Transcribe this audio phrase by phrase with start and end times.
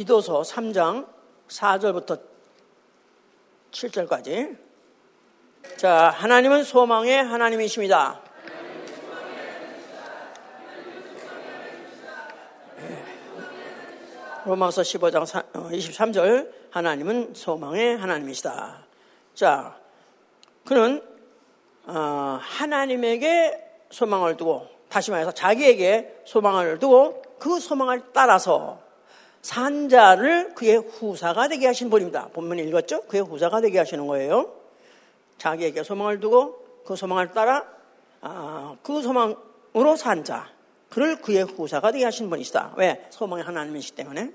[0.00, 1.08] 기도서 3장
[1.48, 2.20] 4절부터
[3.72, 4.56] 7절까지.
[5.76, 8.20] 자, 하나님은 소망의 하나님이십니다.
[14.44, 18.86] 로마서 15장 23절 하나님은 소망의 하나님이시다.
[19.34, 19.76] 자,
[20.64, 21.02] 그는
[21.86, 28.86] 어, 하나님에게 소망을 두고 다시 말해서 자기에게 소망을 두고 그 소망을 따라서
[29.42, 32.28] 산자를 그의 후사가 되게 하신 분입니다.
[32.32, 33.02] 본문 읽었죠?
[33.02, 34.52] 그의 후사가 되게 하시는 거예요.
[35.38, 37.64] 자기에게 소망을 두고 그 소망을 따라
[38.20, 40.50] 아, 그 소망으로 산 자,
[40.88, 42.74] 그를 그의 후사가 되게 하신 분이시다.
[42.76, 43.06] 왜?
[43.10, 44.32] 소망의 하나님이시기 때문에.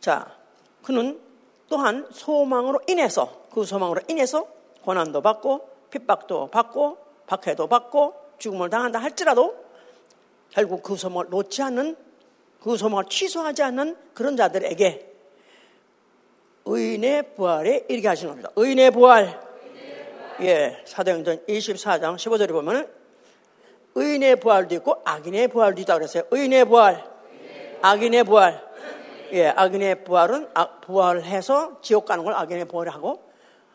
[0.00, 0.36] 자,
[0.82, 1.20] 그는
[1.68, 4.46] 또한 소망으로 인해서 그 소망으로 인해서
[4.82, 9.56] 고난도 받고 핍박도 받고 박해도 받고 죽음을 당한다 할지라도
[10.50, 11.96] 결국 그 소망을 놓지 않는
[12.60, 15.08] 그 소망을 취소하지 않는 그런 자들에게
[16.64, 18.50] 의인의 부활에 이르게 하시는 겁니다.
[18.56, 19.40] 의인의 부활.
[20.40, 22.88] 예, 사도행전 24장 15절에 보면
[23.94, 26.22] 의인의 부활도 있고 악인의 부활도 있다 그랬어요.
[26.30, 27.04] 의인의 부활,
[27.82, 28.68] 악인의 부활.
[29.32, 30.48] 예, 악인의 부활은
[30.82, 33.22] 부활해서 지옥 가는 걸 악인의 부활을 하고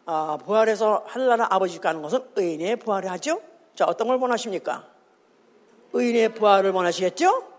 [0.05, 3.41] 아, 부활해서 하늘나라 아버지 가는 것은 의인의 부활을 하죠.
[3.75, 4.85] 자, 어떤 걸 원하십니까?
[5.93, 7.52] 의인의 부활을 원하시겠죠?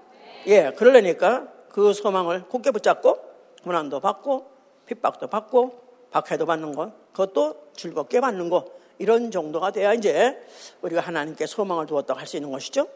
[0.47, 3.19] 예, 그러려니까 그 소망을 굳게 붙잡고
[3.62, 4.51] 고난도 받고
[4.86, 8.67] 핍박도 받고 박해도 받는 것, 그것도 즐겁게 받는 것,
[8.98, 10.41] 이런 정도가 돼야 이제
[10.83, 12.86] 우리가 하나님께 소망을 두었다고 할 수 있는 것이죠.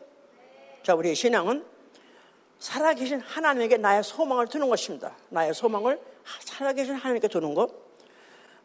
[0.83, 1.65] 자, 우리 신앙은
[2.59, 5.17] 살아계신 하나님에게 나의 소망을 두는 것입니다.
[5.31, 6.01] 나의 소망을
[6.45, 7.71] 살아계신 하나님께 두는 것.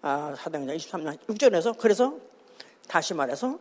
[0.02, 2.14] 아, 사도행전 23장 6절에서 그래서
[2.88, 3.58] 다시 말해서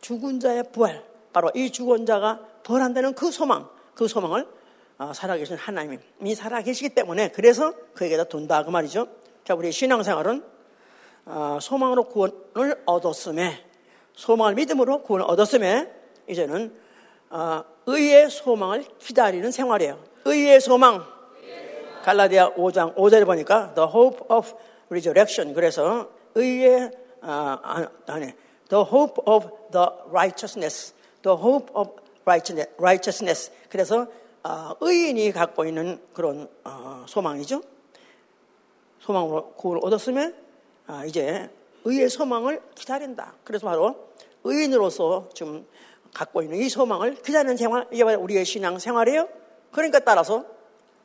[0.00, 3.68] 죽은 자의 부활, 바로 이 죽은 자가 부활한다는 그 소망,
[4.00, 4.46] 그 소망을
[4.96, 9.08] 어, 살아계신 하나님이 살아계시기 때문에 그래서 그에게다 둔다 그 말이죠.
[9.44, 10.42] 자, 우리 신앙생활은
[11.26, 13.62] 어, 소망으로 구원을 얻었음에
[14.14, 15.92] 소망을 믿음으로 구원을 얻었음에
[16.30, 16.74] 이제는
[17.28, 20.02] 어, 의의 소망을 기다리는 생활이에요.
[20.24, 21.04] 의의 소망.
[22.02, 24.54] 갈라디아 5장 5절에 보니까 the hope of
[24.88, 25.52] resurrection.
[25.52, 26.90] 그래서 의의
[27.20, 28.32] 아, 아니
[28.70, 30.94] the hope of the righteousness.
[31.22, 32.00] the hope of
[32.78, 33.52] righteousness.
[33.68, 34.06] 그래서
[34.42, 37.62] 어, 의인이 갖고 있는 그런 어, 소망이죠.
[39.00, 40.34] 소망으로 구원을 얻었으면
[40.86, 41.50] 아, 이제
[41.84, 43.34] 의의 소망을 기다린다.
[43.44, 44.10] 그래서 바로
[44.44, 45.66] 의인으로서 지금
[46.14, 49.28] 갖고 있는 이 소망을 기다리는 생활, 이게 바로 우리의 신앙 생활이에요.
[49.72, 50.44] 그러니까 따라서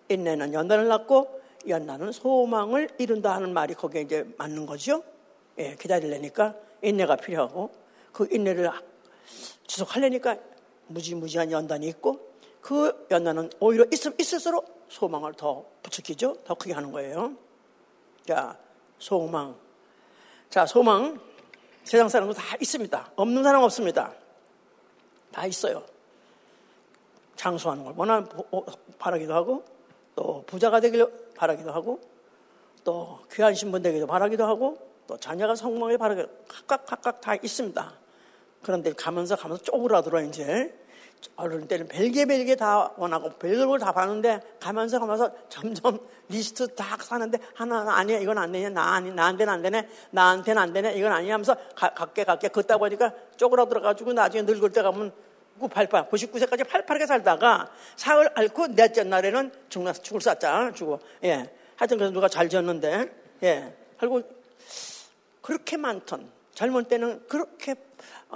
[0.10, 5.04] 인내는 연단을 낳고 연단은 소망을 이룬다 하는 말이 거기에 이제 맞는 거죠.
[5.58, 7.72] 예, 기다리려니까 인내가 필요하고
[8.12, 8.70] 그 인내를
[9.68, 10.38] 지속하려니까
[10.88, 16.38] 무지무지한 연단이 있고 그 연단은 오히려 있을, 있을수록 소망을 더 부추기죠.
[16.46, 17.34] 더 크게 하는 거예요.
[18.28, 18.58] 자,
[18.98, 19.56] 소망.
[20.50, 21.20] 자, 소망.
[21.84, 23.12] 세상 사람도 다 있습니다.
[23.16, 24.14] 없는 사람 없습니다.
[25.32, 25.84] 다 있어요.
[27.36, 28.66] 장수하는 걸 원하 어,
[28.98, 29.64] 바라기도 하고
[30.16, 32.02] 또 부자가 되길 바라기도 하고
[32.84, 37.94] 또 귀한 신분 되기도 바라기도 하고 또 자녀가 성공하길 바라기도 각각 각각 다 있습니다.
[38.66, 40.74] 그런데 가면서 가면서 쪼그라들어 이제.
[41.38, 46.00] 어른 때는 별개 별개 다 원하고 별걸 다 봤는데 가면서 가면서 점점
[46.30, 50.74] 리스트 다 사는데 하나 아니야 이건 안 되냐 나 아니 나한테는 안 되네 나한테는 안
[50.74, 52.50] 되네 이건 아니야 하면서 가, 각게 각게.
[52.50, 55.14] 걷다 보니까 쪼그라들어 가지고 나중에 늙을 때 가면
[55.60, 61.00] 98, 99세까지 팔팔하게 살다가 사흘 앓고 넷째 날에는 죽나 죽을 쌌자 죽어.
[61.24, 61.50] 예.
[61.76, 63.10] 하여튼 그래서 누가 잘 지었는데
[63.44, 63.74] 예.
[63.98, 64.22] 그리고
[65.42, 67.76] 그렇게 많던 젊은 때는 그렇게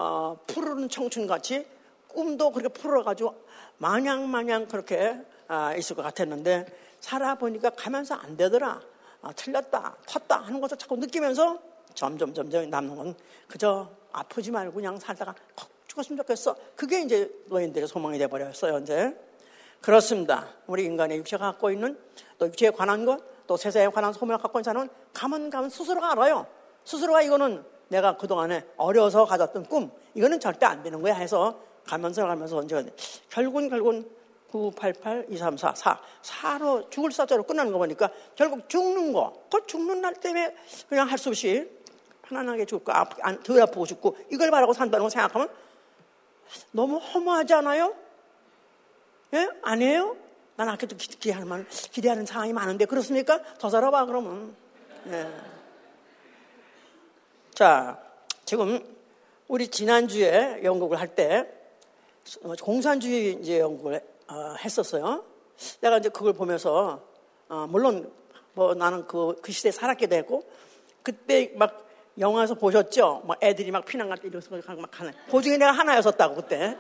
[0.02, 1.68] 어, 푸르른 청춘같이
[2.08, 3.36] 꿈도 그렇게 풀어가지고
[3.80, 6.68] 마냥 마냥 그렇게 아, 있을 것 같았는데
[7.02, 8.80] 살아보니까 가면서 안 되더라.
[9.22, 11.60] 아, 틀렸다, 컸다 하는 것을 자꾸 느끼면서
[11.94, 13.16] 점점 점점 남는 건
[13.50, 16.56] 그저 아프지 말고 그냥 살다가 콕 죽었으면 좋겠어.
[16.78, 19.20] 그게 이제 노인들의 소망이 돼버렸어요, 이제.
[19.82, 20.48] 그렇습니다.
[20.68, 22.00] 우리 인간의 육체가 갖고 있는
[22.38, 26.48] 또 육체에 관한 것, 또 세상에 관한 소망을 갖고 있는 사람은 가면 가면 스스로가 알아요.
[26.86, 32.64] 스스로가 이거는 내가 그동안에 어려서 가졌던 꿈, 이거는 절대 안 되는 거야 해서 가면서 가면서
[32.64, 32.92] 이제
[33.30, 34.10] 결국은 결국은
[34.52, 36.00] 9, 8, 8, 2, 3, 4, 4.
[36.22, 39.34] 4로 죽을 사자로 끝나는 거 보니까 결국 죽는 거.
[39.52, 40.56] 그 죽는 날 때문에
[40.88, 41.70] 그냥 할 수 없이
[42.24, 42.92] 편안하게 죽고,
[43.44, 45.50] 덜 아프고 죽고, 이걸 바라고 산다는 거 생각하면
[46.72, 47.96] 너무 허무하지 않아요?
[49.34, 49.50] 예?
[49.64, 50.16] 아니에요?
[50.56, 53.42] 난 아껴도 기대하는, 기대하는 상황이 많은데, 그렇습니까?
[53.58, 54.56] 더 살아봐, 그러면.
[55.08, 55.28] 예.
[57.60, 58.02] 자,
[58.46, 58.80] 지금
[59.50, 61.46] 우리 지난주에 연극을 할 때,
[62.62, 65.26] 공산주의 이제 연극을 어, 했었어요.
[65.82, 67.06] 내가 이제 그걸 보면서
[67.50, 68.10] 어, 물론
[68.54, 70.50] 뭐 나는 그, 그 시대에 살았기도 했고
[71.04, 71.86] 그때 막
[72.18, 73.24] 영화에서 보셨죠?
[73.26, 75.12] 막 애들이 막 피난갈 때 이러면서 막 하는.
[75.30, 76.78] 그 중에 내가 하나였었다고 그때.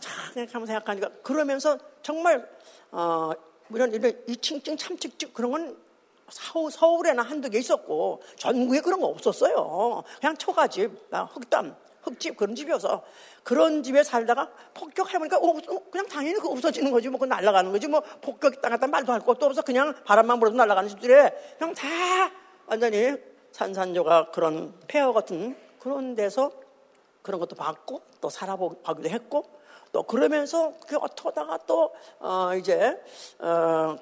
[0.00, 2.44] 참 생각하면 생각하니까 그러면서 정말
[2.90, 3.30] 어,
[3.70, 5.87] 이런 이런 이층층 참찍찍 그런 건
[6.30, 10.02] 서울, 서울 에나 한두 개 있었고 전국에 그런 거 없었어요.
[10.20, 13.02] 그냥 초가집, 흑담, 흑집 그런 집이어서
[13.42, 15.52] 그런 집에 살다가 폭격해보니까 어,
[15.90, 19.46] 그냥 당연히 그 없어지는 거지 뭐 그 날아가는 거지 뭐 폭격 당했다 말도 할 것도
[19.46, 21.88] 없어 그냥 바람만 불어도 날아가는 집들에 그냥 다
[22.66, 23.16] 완전히
[23.52, 26.52] 산산조각 그런 폐허 같은 그런 데서
[27.22, 29.44] 그런 것도 봤고 또 살아보기도 했고
[29.92, 33.02] 또 그러면서 그 어쩌다가 또 어, 이제
[33.38, 33.96] 어,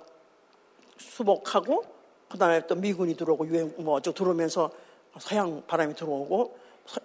[0.99, 1.96] 수복하고
[2.37, 4.71] 그 다음에 또 미군이 들어오고 유행 뭐저 들어오면서
[5.19, 6.55] 서양 바람이 들어오고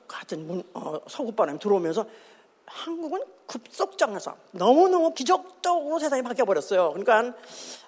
[0.06, 2.06] 같은 문, 어, 서구 바람이 들어오면서
[2.66, 6.90] 한국은 급속장해서 너무너무 기적적으로 세상이 바뀌어버렸어요.
[6.90, 7.34] 그러니까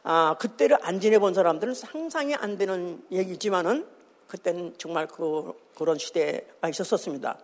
[0.03, 3.85] 아, 그때를 안 지내본 사람들은 상상이 안 되는 얘기지만은
[4.27, 7.37] 그때는 정말 그, 그런 시대가 있었었습니다.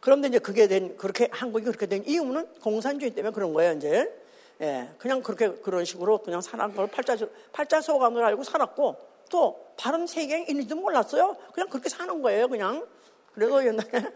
[0.00, 4.12] 그런데 이제 그게 된, 그렇게, 한국이 그렇게 된 이유는 공산주의 때문에 그런 거예요, 이제.
[4.60, 7.16] 예, 그냥 그렇게, 그런 식으로 그냥 살았 걸 팔자,
[7.52, 11.36] 팔자 소감을 알고 살았고, 또 다른 세계에 있는지도 몰랐어요.
[11.52, 12.86] 그냥 그렇게 사는 거예요, 그냥.
[13.34, 13.88] 그래서 옛날에,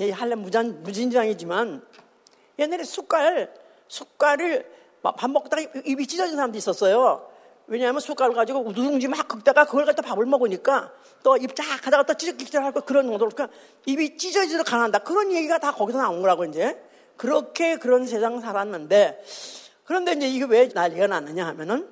[0.00, 1.86] 예, 할래 무잔, 무진장이지만,
[2.58, 3.52] 옛날에 숟갈,
[3.88, 7.28] 숟갈을 밥 먹다가 입이 찢어진 사람도 있었어요.
[7.66, 10.92] 왜냐하면 숟가락 가지고 누룽지 막 긁다가 그걸 갖다 밥을 먹으니까
[11.22, 15.00] 또 입쫙 하다가 또 찌적찌적하고 그런 정도로 그러니까 입이 찢어지도록 강한다.
[15.00, 16.82] 그런 얘기가 다 거기서 나온 거라고 이제.
[17.16, 19.22] 그렇게 그런 세상 살았는데
[19.84, 21.86] 그런데 이제 이게 왜 난리가 났느냐 하면은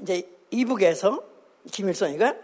[0.00, 1.22] 이제 이북에서
[1.72, 2.36] 김일성이가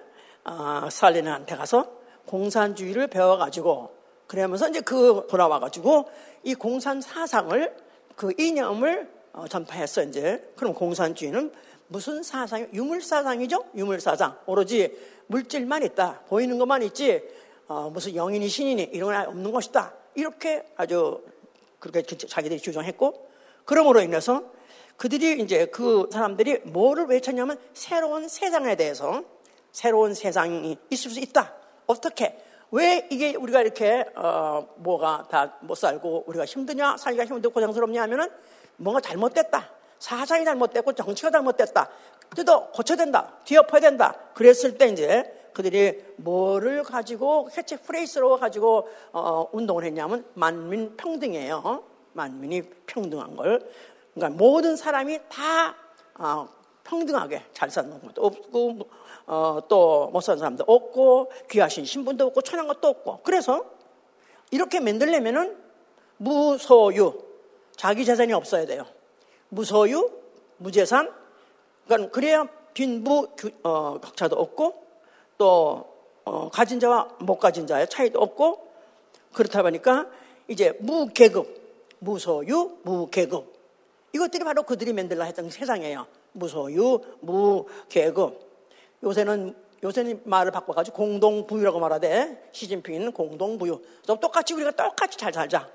[0.45, 1.93] 어, 스탈린한테 가서
[2.27, 3.91] 공산주의를 배워가지고
[4.27, 6.09] 그러면서 이제 그 돌아와가지고
[6.45, 7.77] 이 공산 사상을
[8.17, 10.53] 그 이념을 어, 전파했어 이제.
[10.57, 11.53] 그럼 공산주의는
[11.89, 13.65] 무슨 사상이 유물 사상이죠?
[13.75, 14.39] 유물 사상.
[14.47, 14.97] 오로지
[15.27, 16.21] 물질만 있다.
[16.29, 17.23] 보이는 것만 있지.
[17.69, 19.95] 어, 무슨 영인이 신인이 이런 건 없는 것이다.
[20.15, 21.23] 이렇게 아주
[21.79, 23.29] 그렇게 자기들이 주장했고
[23.65, 24.45] 그러므로 인해서
[25.03, 29.25] 그들이 이제 그 사람들이 뭐를 외쳤냐면 새로운 세상에 대해서
[29.73, 31.53] 새로운 세상이 있을 수 있다.
[31.89, 32.39] 어떻게?
[32.71, 38.29] 왜 이게 우리가 이렇게 어, 뭐가 다 못 살고 우리가 힘드냐 살기가 힘들고 고생스럽냐 하면은
[38.77, 39.71] 뭔가 잘못됐다.
[39.99, 41.91] 사상이 잘못됐고 정치가 잘못됐다.
[42.29, 43.33] 그래도 고쳐야 된다.
[43.43, 44.15] 뒤엎어야 된다.
[44.35, 51.91] 그랬을 때 이제 그들이 뭐를 가지고 캐치프레이즈로 가지고 어, 운동을 했냐면 만민 평등이에요.
[52.13, 53.69] 만민이 평등한 걸.
[54.15, 55.75] 그러니까 모든 사람이 다
[56.19, 56.49] 어,
[56.85, 58.79] 평등하게 잘 사는 것도 없고
[59.27, 63.65] 어, 또못 사는 사람도 없고 귀하신 신분도 없고 천한 것도 없고 그래서
[64.51, 65.57] 이렇게 만들려면은
[66.19, 67.33] 무소유
[67.77, 68.87] 자기 재산이 없어야 돼요.
[69.49, 70.11] 무소유,
[70.59, 71.13] 무재산.
[71.87, 73.29] 그러니까 그래야 빈부
[73.65, 74.87] 어, 격차도 없고
[75.37, 75.93] 또
[76.25, 78.69] 어, 가진 자와 못 가진 자의 차이도 없고
[79.33, 80.07] 그렇다 보니까
[80.49, 81.61] 이제 무계급,
[81.99, 83.52] 무소유, 무계급
[84.13, 86.07] 이것들이 바로 그들이 만들라 했던 세상이에요.
[86.33, 88.53] 무소유, 무계급.
[89.03, 93.81] 요새는 요새는 말을 바꿔가지고 공동부유라고 말하되 시진핑은 공동부유.
[94.07, 95.69] 똑같이 우리가 똑같이 잘 살자.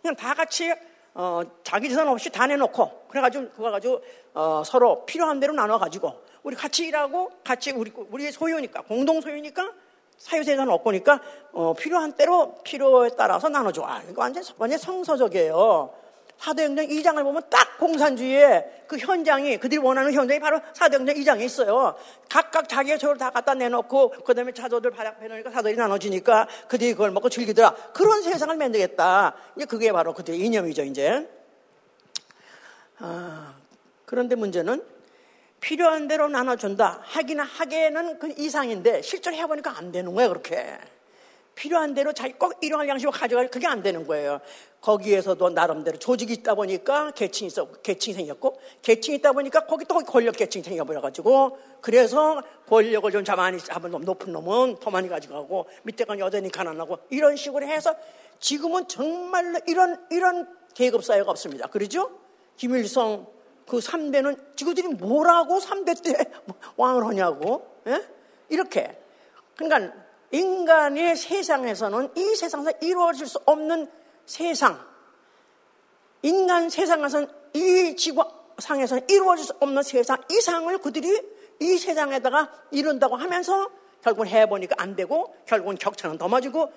[0.00, 0.72] 그냥 다 같이
[1.12, 4.00] 어, 자기 재산 없이 다 내놓고 그래가지고 그거 가지고
[4.32, 6.14] 어, 서로 필요한 대로 나눠가지고
[6.44, 9.72] 우리 같이 일하고 같이 우리 우리의 소유니까 공동 소유니까
[10.16, 11.20] 사유 재산 없고니까
[11.52, 13.82] 어, 필요한 대로 필요에 따라서 나눠줘.
[13.84, 15.99] 아, 이거 완전 완전 성서적이에요.
[16.40, 21.94] 사도행전 2장을 보면 딱 공산주의의 그 현장이 그들이 원하는 현장이 바로 사도행전 2장에 있어요.
[22.30, 27.28] 각각 자기의 저를 다 갖다 내놓고 그다음에 자도들 발약 해놓으니까 사도들이 나눠지니까 그들이 그걸 먹고
[27.28, 27.74] 즐기더라.
[27.92, 29.34] 그런 세상을 만들겠다.
[29.56, 30.84] 이제 그게 바로 그들의 이념이죠.
[30.84, 31.28] 이제
[32.98, 33.54] 아,
[34.06, 34.82] 그런데 문제는
[35.60, 37.00] 필요한 대로 나눠준다.
[37.02, 40.30] 하기나 하기에는 그 이상인데 실제로 해보니까 안 되는 거예요.
[40.30, 40.78] 그렇게.
[41.60, 44.40] 필요한 대로 자기 꼭 일용할 양식을 가져갈 그게 안 되는 거예요.
[44.80, 50.36] 거기에서도 나름대로 조직이 있다 보니까 계층이 있어 계층이 생겼고 계층이 있다 보니까 거기 또 권력
[50.36, 55.66] 계층이 생겨버려 가지고 그래서 권력을 좀 많이 잡은 놈 높은 놈은 더 많이 가지고 가고
[55.82, 57.94] 밑에 건 여전히 가난하고 이런 식으로 해서
[58.38, 61.66] 지금은 정말로 이런 이런 계급 사회가 없습니다.
[61.66, 62.10] 그러죠?
[62.56, 63.26] 김일성
[63.66, 66.24] 그 3대는 지구들이 뭐라고 3대 때
[66.78, 68.02] 왕을 하냐고 예?
[68.48, 68.98] 이렇게
[69.56, 73.90] 그러니까 인간의 세상에서는 이 세상에서 이루어질 수 없는
[74.26, 74.78] 세상,
[76.22, 80.18] 인간 세상에서는 이 지구상에서는 이루어질 수 없는 세상.
[80.30, 81.20] 이상을 그들이
[81.60, 83.68] 이 세상에다가 이룬다고 하면서
[84.02, 86.72] 결국은 해보니까 안 되고 결국은 격차는 더 맞고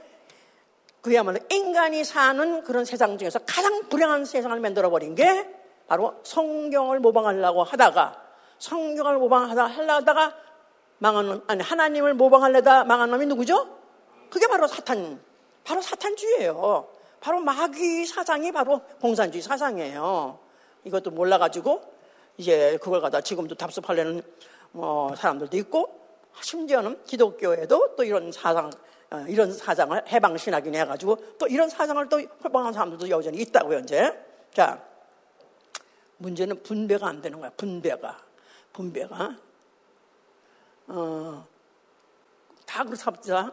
[1.01, 5.47] 그야말로 인간이 사는 그런 세상 중에서 가장 불행한 세상을 만들어버린 게
[5.87, 8.21] 바로 성경을 모방하려고 하다가
[8.57, 10.35] 성경을 모방하다 하려다가
[10.99, 13.77] 망한 놈, 아니 하나님을 모방하려다 망한 놈이 누구죠?
[14.29, 15.21] 그게 바로 사탄,
[15.63, 16.87] 바로 사탄주의예요.
[17.19, 20.39] 바로 마귀 사상이 바로 공산주의 사상이에요.
[20.83, 21.81] 이것도 몰라가지고
[22.37, 24.21] 이제 그걸 갖다 지금도 답습하려는
[24.71, 25.99] 뭐 사람들도 있고
[26.41, 28.71] 심지어는 기독교에도 또 이런 사상
[29.11, 34.11] 어, 이런 사상을 해방 신학이네 해가지고 또 이런 사상을 또 해방한 사람들도 여전히 있다고요 이제
[34.51, 34.83] 자
[36.17, 38.17] 문제는 분배가 안 되는 거야 분배가
[38.73, 39.37] 분배가
[40.87, 41.45] 어,
[42.65, 43.51] 다 그렇습니다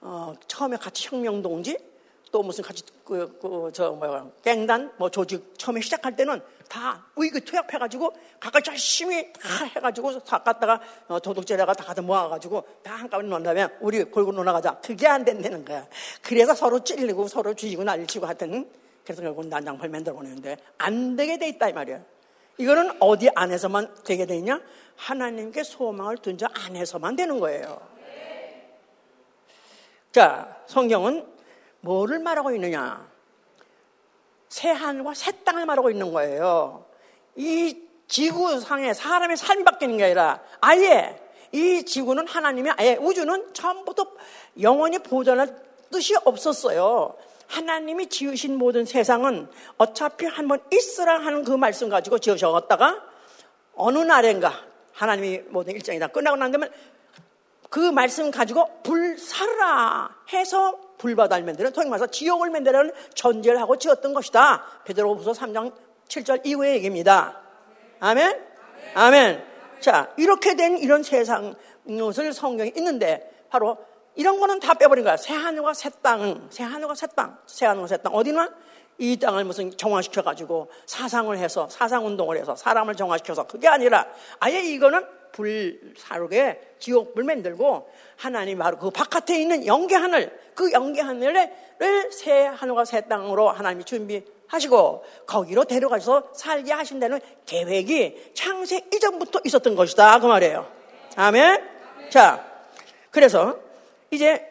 [0.00, 1.90] 어, 처음에 같이 혁명동지
[2.32, 7.40] 또 무슨 같이 그, 그, 저, 뭐야, 갱단, 뭐 조직 처음에 시작할 때는 다 의기
[7.40, 13.66] 투합해가지고 각각 열심히 다 해가지고 다 갖다가 어, 도둑질해가 다 갖다 모아가지고 다 한꺼번에 다음에
[13.80, 14.80] 우리 골고 놀아가자.
[14.80, 15.86] 그게 안 된다는 거야.
[16.22, 18.70] 그래서 서로 찔리고 서로 죽이고 난리치고 하여튼
[19.02, 22.00] 그래서 결국 난장팔 만들어 보내는데 안 되게 돼 있다 이 말이야.
[22.60, 24.60] 이거는 어디 안에서만 되게 되냐?
[24.96, 27.80] 하나님께 소망을 둔 자 안에서만 되는 거예요.
[30.12, 31.26] 자, 성경은
[31.80, 33.08] 뭐를 말하고 있느냐?
[34.50, 36.84] 새 하늘과 새 땅을 말하고 있는 거예요.
[37.34, 41.18] 이 지구상에 사람의 삶이 바뀌는 게 아니라 아예
[41.52, 44.06] 이 지구는 하나님의 아예 우주는 처음부터
[44.60, 45.56] 영원히 보존할
[45.90, 47.16] 뜻이 없었어요.
[47.50, 53.02] 하나님이 지으신 모든 세상은 어차피 한번 있으라 하는 그 말씀 가지고 지으셨다가
[53.74, 54.52] 어느 날인가
[54.92, 56.68] 하나님이 모든 일정이 다 끝나고 난 다음에
[57.68, 64.64] 그 말씀 가지고 불 살라 해서 불바다를 만드는 말해서 지옥을 만드는 전제를 하고 지었던 것이다.
[64.84, 65.72] 베드로후서 3장
[66.08, 67.40] 7절 이후의 얘기입니다.
[67.98, 68.44] 아멘?
[68.94, 69.44] 아멘.
[69.80, 71.54] 자, 이렇게 된 이런 세상
[71.86, 73.78] 것을 성경이 있는데 바로
[74.16, 75.16] 이런 거는 다 빼버린 거야.
[75.16, 78.14] 새 하늘과 새 땅은 새 하늘과 새 땅, 새 하늘과 새 땅.
[78.14, 78.50] 어디나
[78.98, 84.06] 이 땅을 무슨 정화시켜 가지고 사상을 해서 사상 운동을 해서 사람을 정화시켜서 그게 아니라
[84.40, 91.50] 아예 이거는 불사르게 지옥불 만들고 하나님 바로 그 바깥에 있는 영계 하늘 그 영계 하늘을
[92.12, 100.18] 새 하늘과 새 땅으로 하나님이 준비하시고 거기로 데려가서 살게 하신다는 계획이 창세 이전부터 있었던 것이다
[100.18, 100.70] 그 말이에요.
[101.16, 101.64] 아멘.
[102.10, 102.44] 자,
[103.10, 103.69] 그래서
[104.10, 104.46] 이제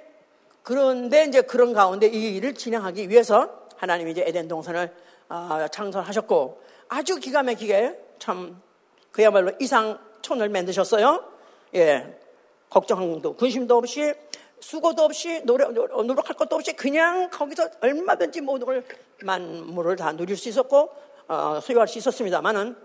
[0.63, 4.93] 그런데 이제 그런 가운데 이 일을 진행하기 위해서 하나님이 이제 에덴 동산을
[5.29, 8.61] 아, 창설하셨고 아주 기가 막히게 참
[9.11, 11.23] 그야말로 이상 촌을 만드셨어요.
[11.75, 12.19] 예.
[12.69, 14.13] 걱정도 근심도 없이
[14.59, 18.85] 수고도 없이 노력, 노력할 것도 없이 그냥 거기서 얼마든지 모든 걸
[19.23, 20.89] 만물을 다 누릴 수 있었고
[21.27, 22.75] 어, 소유할 수 있었습니다만은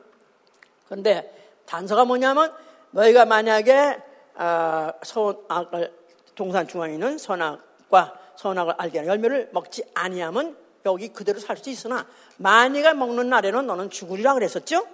[0.87, 2.54] 그런데 단서가 뭐냐면
[2.93, 3.99] 너희가 만약에
[4.37, 6.03] 어, 선악을
[6.34, 12.06] 동산 중앙에 있는 선악과 선악을 알게 하는 열매를 먹지 아니하면 여기 그대로 살 수 있으나
[12.36, 14.86] 만약에 먹는 날에는 너는 죽으리라 그랬었죠?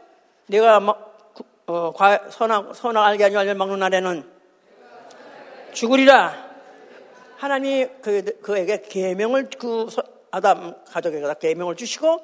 [0.47, 1.11] 내가 뭐
[1.67, 1.93] 어,
[2.31, 4.25] 선악, 선악 알게 하니 열매 먹는 날에는
[5.73, 6.51] 죽으리라.
[7.37, 9.87] 하나님이 그, 그에게 계명을 그
[10.31, 12.21] 아담 가족에게 계명을 주시고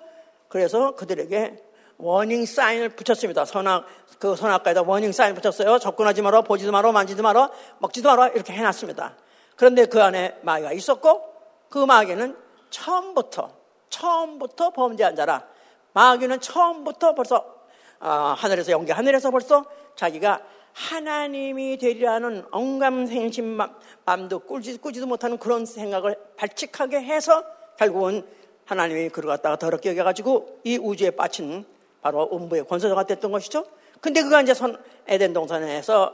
[0.48, 1.62] 그래서 그들에게
[1.98, 3.44] 워닝 사인을 붙였습니다.
[3.44, 3.86] 선악
[4.18, 5.78] 그 선악과에다 워닝 사인 을 붙였어요.
[5.78, 9.16] 접근하지 마라, 보지도 마라, 만지도 마라, 먹지도 마라 이렇게 해놨습니다.
[9.56, 11.22] 그런데 그 안에 마귀가 있었고
[11.68, 12.36] 그 마귀는
[12.70, 13.50] 처음부터
[13.90, 15.46] 처음부터 범죄한 자라.
[15.92, 17.56] 마귀는 처음부터 벌써
[18.00, 20.42] 어, 하늘에서 연기 하늘에서 벌써 자기가
[20.74, 23.58] 하나님이 되리라는 엉감생심
[24.04, 27.42] 마음도 꿀지, 꾸지도 못하는 그런 생각을 발칙하게 해서
[27.78, 28.26] 결국은
[28.66, 31.64] 하나님이 그를 갖다가 더럽게 여겨가지고 이 우주에 빠친
[32.06, 33.64] 바로 음부의 권세자가 됐던 것이죠.
[34.00, 36.12] 근데 그가 이제 선, 에덴 동산에서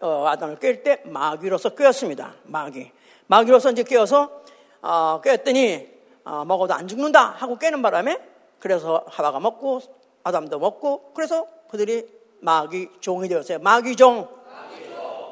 [0.00, 2.34] 어, 아담을 꿰을 때 마귀로서 꿰었습니다.
[2.44, 2.92] 마귀.
[3.26, 4.42] 마귀로서 이제 꿰어서
[4.82, 5.88] 어, 꿰었더니
[6.24, 8.18] 어, 먹어도 안 죽는다 하고 꿰는 바람에
[8.58, 9.80] 그래서 하와가 먹고
[10.24, 12.06] 아담도 먹고 그래서 그들이
[12.40, 13.60] 마귀 종이 되었어요.
[13.60, 14.28] 마귀 종.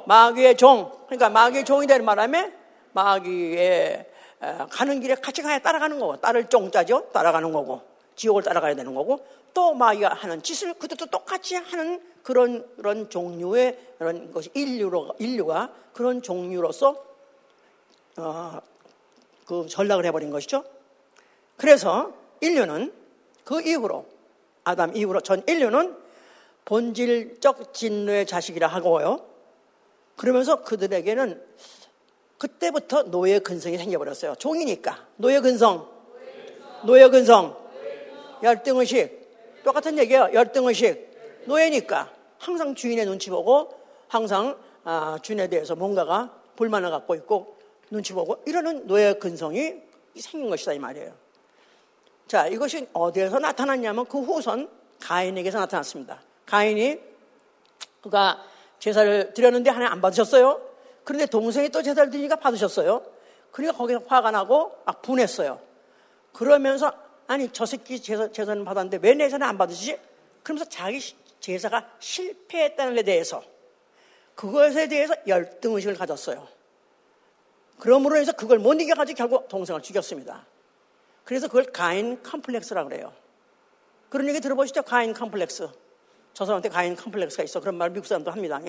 [0.06, 0.90] 마귀의 종.
[1.04, 2.50] 그러니까 마귀의 종이 되는 바람에
[2.92, 4.06] 마귀의
[4.70, 7.10] 가는 길에 같이 가야 따라가는 거고 따를 종자죠.
[7.12, 7.82] 따라가는 거고
[8.18, 9.24] 지옥을 따라가야 되는 거고
[9.58, 16.22] 또 마귀가 하는 짓을 그들도 똑같이 하는 그런 그런 종류의 그런 것이 인류로 인류가 그런
[16.22, 17.04] 종류로서
[18.18, 18.60] 어,
[19.46, 20.62] 그 전락을 해버린 것이죠.
[21.56, 22.92] 그래서 인류는
[23.42, 24.06] 그 이후로
[24.62, 25.96] 아담 이후로 전 인류는
[26.64, 29.26] 본질적 진노의 자식이라 하고요.
[30.14, 31.44] 그러면서 그들에게는
[32.38, 34.36] 그때부터 노예 근성이 생겨버렸어요.
[34.36, 35.04] 종이니까.
[35.16, 35.90] 노예 근성.
[36.84, 37.58] 노예 근성.
[38.40, 39.18] 열등의식.
[39.64, 40.30] 똑같은 얘기예요.
[40.32, 41.44] 열등의식.
[41.46, 42.12] 노예니까.
[42.38, 47.58] 항상 주인의 눈치 보고 항상 아, 주인에 대해서 뭔가가 불만을 갖고 있고
[47.90, 49.74] 눈치 보고 이러는 노예 근성이
[50.16, 51.12] 생긴 것이다 이 말이에요.
[52.26, 54.68] 자, 이것이 어디에서 나타났냐면 그 후손
[55.00, 56.20] 가인에게서 나타났습니다.
[56.46, 57.00] 가인이
[58.02, 58.42] 그가
[58.78, 60.60] 제사를 드렸는데 하나님 안 받으셨어요.
[61.04, 63.02] 그런데 동생이 또 제사를 드리니까 받으셨어요.
[63.50, 65.58] 그러니까 거기서 화가 나고 막 분했어요.
[66.32, 66.92] 그러면서
[67.28, 69.98] 아니 저 새끼 제사, 제사는 받았는데 왜 내 제사는 안 받으시지?
[70.42, 70.98] 그러면서 자기
[71.40, 73.42] 제사가 실패했다는 데 대해서
[74.34, 76.48] 그것에 대해서 열등의식을 가졌어요.
[77.78, 80.46] 그러므로 해서 그걸 못 이겨가지고 결국 동생을 죽였습니다.
[81.24, 83.12] 그래서 그걸 가인 컴플렉스라고 그래요.
[84.08, 84.82] 그런 얘기 들어보시죠?
[84.82, 85.68] 가인 컴플렉스.
[86.32, 87.60] 저 사람한테 가인 컴플렉스가 있어.
[87.60, 88.60] 그런 말 미국 사람도 합니다.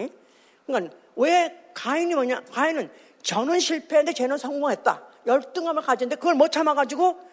[0.68, 2.42] 그러니까 왜 가인이 뭐냐?
[2.52, 2.92] 가인은
[3.24, 5.02] 저는 실패했는데 쟤는 성공했다.
[5.26, 7.29] 열등함을 가졌는데 그걸 못 참아가지고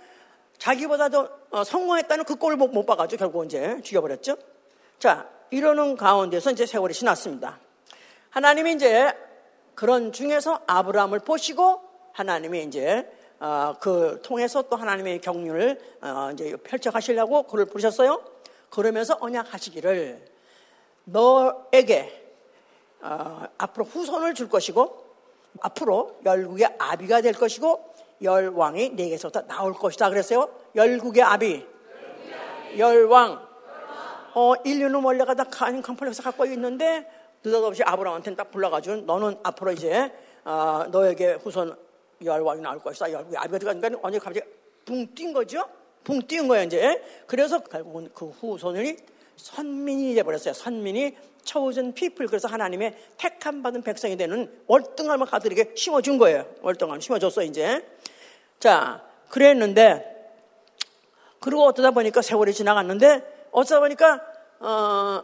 [0.58, 4.36] 자기보다도 어, 성공했다는 그 꼴을 못, 못 봐가지고 결국 이제 죽여버렸죠.
[4.98, 7.58] 자, 이러는 가운데서 이제 세월이 지났습니다.
[8.30, 9.14] 하나님이 이제
[9.74, 11.80] 그런 중에서 아브라함을 보시고
[12.12, 18.22] 하나님이 이제 어, 그 통해서 또 하나님의 경륜을 어, 이제 펼쳐가시려고 그를 부르셨어요.
[18.70, 20.24] 그러면서 언약하시기를
[21.04, 22.24] 너에게
[23.02, 25.04] 어, 앞으로 후손을 줄 것이고
[25.60, 30.48] 앞으로 열국의 아비가 될 것이고 열 왕이 내게서부터 나올 것이다 그랬어요.
[30.74, 31.66] 열국의 아비,
[32.78, 33.46] 열왕.
[34.34, 37.08] 어, 인류는 원래가 다 가인 컴플렉스 갖고 있는데
[37.42, 40.12] 느닷없이 아브라함한테는 딱 불러가지고 너는 앞으로 이제
[40.44, 41.74] 어, 너에게 후손
[42.22, 43.10] 열왕이 나올 것이다.
[43.12, 44.46] 열국의 아비가 들어가니까 언제 갑자기
[44.84, 45.64] 붕 뛴 거죠?
[46.04, 47.02] 붕 뛴 거예요 이제.
[47.26, 48.96] 그래서 결국은 그 후손이
[49.36, 50.54] 선민이 돼버렸어요.
[50.54, 56.46] 선민이 초우전 피플 그래서 하나님의 택함 받은 백성이 되는 월등함을 가들에게 심어준 거예요.
[56.60, 57.84] 월등함 심어줬어 이제.
[58.58, 60.14] 자 그랬는데
[61.40, 64.20] 그리고 어쩌다 보니까 세월이 지나갔는데 어쩌다 보니까
[64.60, 65.22] 어,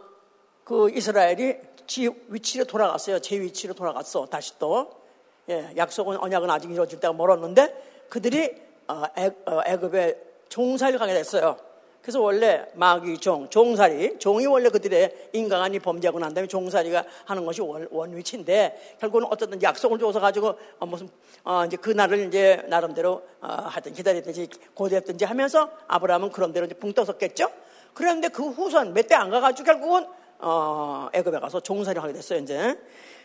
[0.64, 3.18] 그 이스라엘이 지 위치로 돌아갔어요.
[3.18, 4.26] 제 위치로 돌아갔어.
[4.26, 5.02] 다시 또
[5.48, 8.54] 예, 약속은 언약은 아직 이루어질 때가 멀었는데 그들이
[8.88, 11.56] 어, 애, 어, 애굽에 종살이 가게 됐어요.
[12.02, 17.60] 그래서 원래 마귀 종, 종살이, 종이 원래 그들의 인간이 범죄하고 난 다음에 종살이가 하는 것이
[17.60, 21.08] 원, 원위치인데 결국은 어쨌든 약속을 줘서 가지고 어, 무슨
[21.44, 26.74] 어, 이제 그 날을 이제 나름대로 어, 하여튼 기다렸든지 고대했든지 하면서 아브라함은 그런 대로 이제
[26.74, 27.48] 붕 떠섰겠죠.
[27.94, 30.06] 그런데 그 후손 몇 대 안 가가지고 결국은
[30.40, 32.76] 어, 애굽에 가서 종살이 하게 됐어요 이제.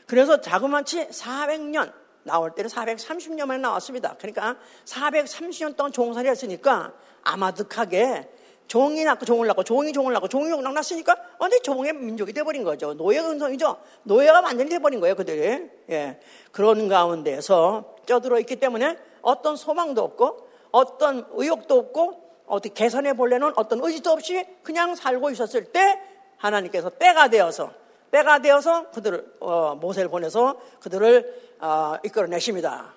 [0.05, 1.91] 그래서 자그마치 400년
[2.23, 4.15] 나올 때는 430년 만에 나왔습니다.
[4.19, 8.29] 그러니까 430년 동안 종살이 했으니까 아마득하게
[8.67, 12.93] 종이 낳고 종을 낳고 종이 종을 낳고 종이 종을 낳았으니까 완전히 종의 민족이 돼버린 거죠.
[12.93, 13.77] 노예 근성이죠.
[14.03, 15.69] 노예가 완전히 돼버린 거예요, 그들이.
[15.89, 16.19] 예.
[16.51, 23.83] 그런 가운데서 쪄들어 있기 때문에 어떤 소망도 없고 어떤 의욕도 없고 어떻게 개선해 보려는 어떤
[23.83, 26.01] 의지도 없이 그냥 살고 있었을 때
[26.37, 27.71] 하나님께서 때가 되어서
[28.11, 32.93] 때가 되어서 그들을 어, 모세를 보내서 그들을 어, 이끌어내십니다.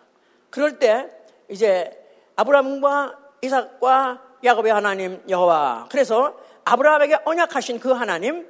[0.50, 1.08] 그럴 때
[1.48, 1.90] 이제
[2.36, 5.88] 아브라함과 이삭과 야곱의 하나님 여호와.
[5.90, 8.44] 그래서 아브라함에게 언약하신 그 하나님이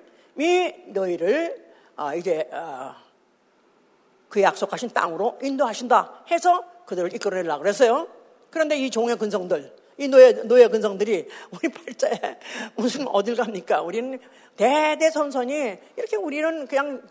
[0.89, 2.95] 너희를 어, 이제 어,
[4.29, 8.09] 그 약속하신 땅으로 인도하신다 해서 그들을 이끌어내려고 그랬어요.
[8.51, 12.39] 그런데 이 종의 근성들, 이 노예, 노예 근성들이 우리 팔자에
[12.75, 13.83] 무슨 어딜 갑니까?
[13.83, 14.19] 우리는
[14.57, 17.03] 대대선선이 이렇게 우리는 그냥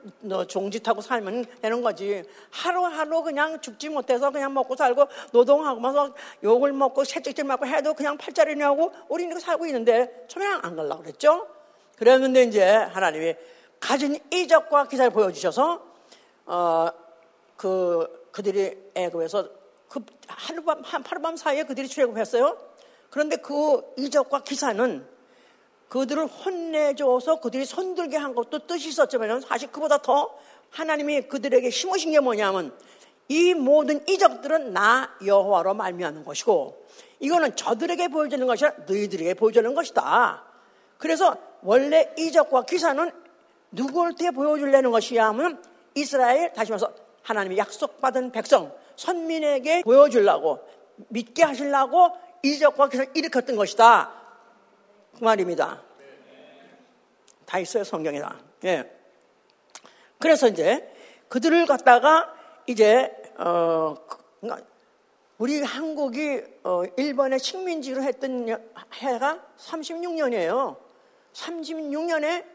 [0.47, 2.23] 종짓하고 살면 되는 거지.
[2.49, 8.91] 하루하루 그냥 죽지 못해서 그냥 먹고 살고 노동하고면서 욕을 먹고 채찍질 맞고 해도 그냥 팔자리냐고
[9.07, 11.47] 우리는 이렇게 살고 있는데 처음에는 안 가려고 그랬죠.
[11.95, 13.35] 그랬는데 이제 하나님이
[13.79, 15.83] 가진 이적과 기사를 보여주셔서
[16.47, 16.87] 어,
[17.55, 19.47] 그, 그들이 애굽에서
[19.87, 22.68] 그 하루밤, 하루밤 사이에 그들이 출애굽했어요.
[23.09, 25.05] 그런데 그 이적과 기사는
[25.89, 30.37] 그들을 혼내줘서 그들이 손들게 한 것도 뜻이 있었지만 사실 그보다 더
[30.69, 32.73] 하나님이 그들에게 심으신 게 뭐냐면
[33.27, 36.85] 이 모든 이적들은 나 여호와로 말미암는 것이고
[37.19, 40.43] 이거는 저들에게 보여주는 것이 아니라 너희들에게 보여주는 것이다.
[40.97, 43.11] 그래서 원래 이적과 기사는
[43.71, 45.61] 누구한테 보여주려는 것이야 하면
[45.95, 46.91] 이스라엘 다시 말해서
[47.23, 50.59] 하나님이 약속받은 백성 선민에게 보여주려고
[51.09, 52.11] 믿게 하시려고
[52.43, 54.11] 이적과 기사를 일으켰던 것이다.
[55.17, 55.83] 그 말입니다.
[57.45, 58.39] 다 있어요, 성경에다.
[58.65, 58.91] 예.
[60.19, 60.93] 그래서 이제
[61.29, 62.33] 그들을 갖다가
[62.67, 63.95] 이제, 어,
[64.39, 64.67] 그러니까
[65.37, 68.47] 우리 한국이 어, 일본의 식민지로 했던
[68.93, 70.77] 해가 36년이에요.
[71.33, 72.45] 36년에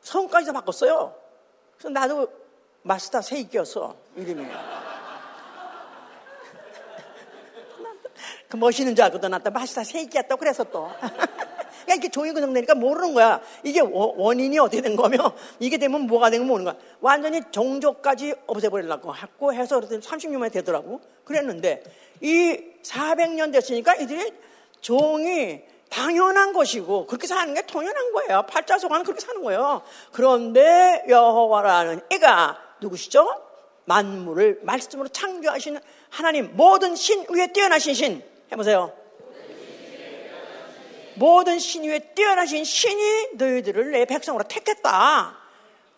[0.00, 1.14] 성까지 다 바꿨어요.
[1.76, 2.28] 그래서 나도
[2.82, 4.44] 마스터 세이기였어, 이름이.
[8.50, 9.50] 그 멋있는 줄 알고 떠났다.
[9.50, 9.84] 맛있다.
[9.84, 10.34] 새끼였다.
[10.34, 10.90] 그래서 또.
[11.00, 13.40] 그러니까 이렇게 종이 그정 되니까 모르는 거야.
[13.62, 15.16] 이게 원인이 어떻게 된 거며,
[15.60, 16.82] 이게 되면 뭐가 되는 거 모르는 거야.
[17.00, 21.00] 완전히 종족까지 없애버리려고 했고 해서 30년 만에 되더라고.
[21.24, 21.84] 그랬는데,
[22.20, 24.32] 이 400년 됐으니까 이들이
[24.80, 28.44] 종이 당연한 것이고 그렇게 사는 게 당연한 거예요.
[28.48, 29.82] 팔자속아는 그렇게 사는 거예요.
[30.12, 33.28] 그런데 여호와라는 애가 누구시죠?
[33.84, 38.92] 만물을 말씀으로 창조하신 하나님 모든 신 위에 뛰어나신 신 해보세요.
[41.14, 45.36] 모든 신 위에 뛰어나신 신이 너희들을 내 백성으로 택했다.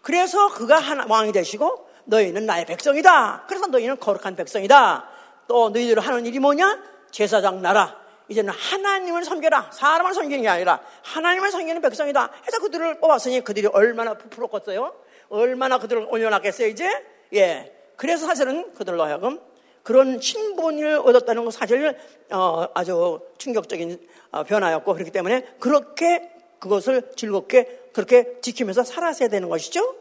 [0.00, 3.44] 그래서 그가 하나, 왕이 되시고 너희는 나의 백성이다.
[3.46, 5.08] 그래서 너희는 거룩한 백성이다.
[5.46, 6.82] 또 너희들 하는 일이 뭐냐?
[7.10, 8.00] 제사장 나라.
[8.28, 9.70] 이제는 하나님을 섬겨라.
[9.72, 12.30] 사람을 섬기는 게 아니라 하나님을 섬기는 백성이다.
[12.46, 14.92] 해서 그들을 뽑았으니 그들이 얼마나 부풀었겠어요?
[15.28, 16.90] 얼마나 그들을 올려놨겠어요, 이제?
[17.34, 17.72] 예.
[17.96, 19.40] 그래서 사실은 그들로 하여금
[19.82, 21.96] 그런 신분을 얻었다는 것 사실
[22.30, 23.98] 어, 아주 충격적인
[24.30, 29.96] 어, 변화였고 그렇기 때문에 그렇게 그것을 즐겁게 그렇게 지키면서 살았어야 되는 것이죠.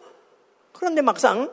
[0.71, 1.51] 그런데 막상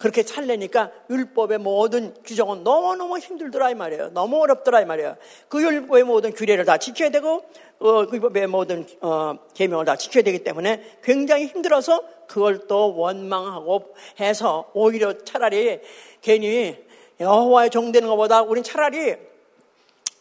[0.00, 4.10] 그렇게 살려니까 율법의 모든 규정은 너무너무 힘들더라 이 말이에요.
[4.14, 5.16] 너무 어렵더라 이 말이에요.
[5.48, 7.44] 그 율법의 모든 규례를 다 지켜야 되고
[7.78, 13.94] 어, 그 율법의 모든 어, 계명을 다 지켜야 되기 때문에 굉장히 힘들어서 그걸 또 원망하고
[14.20, 15.80] 해서 오히려 차라리
[16.22, 16.89] 괜히
[17.20, 19.16] 여호와의 종되는 것보다 우린 차라리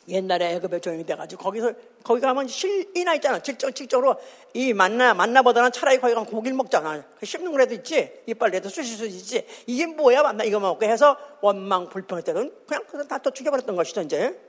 [0.10, 3.40] 옛날에 애급에 종이 돼가지고 거기서 거기 가면 실이나 있잖아.
[3.40, 4.16] 직접 직접으로
[4.54, 7.04] 이 만나 만나보다는 차라리 거기 가면 고기를 먹잖아.
[7.20, 8.12] 그 씹는 거라도 있지.
[8.26, 9.46] 이빨 내도 쑤실 수 있지.
[9.68, 14.40] 이게 뭐야 만나 이거 먹고 해서 원망 불평할 때는 그냥 그냥 다또 죽여버렸던 것이죠 이제.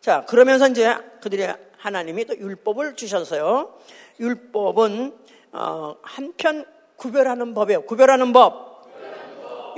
[0.00, 1.46] 자 그러면서 이제 그들이
[1.78, 3.74] 하나님이 또 율법을 주셨어요.
[4.18, 5.16] 율법은
[5.52, 6.64] 어, 한편
[6.96, 7.82] 구별하는 법이에요.
[7.82, 8.84] 구별하는 법.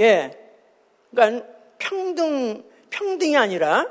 [0.00, 0.36] 예.
[1.10, 3.86] 그러니까 평등 평등이 아니라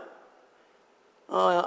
[1.27, 1.63] 어,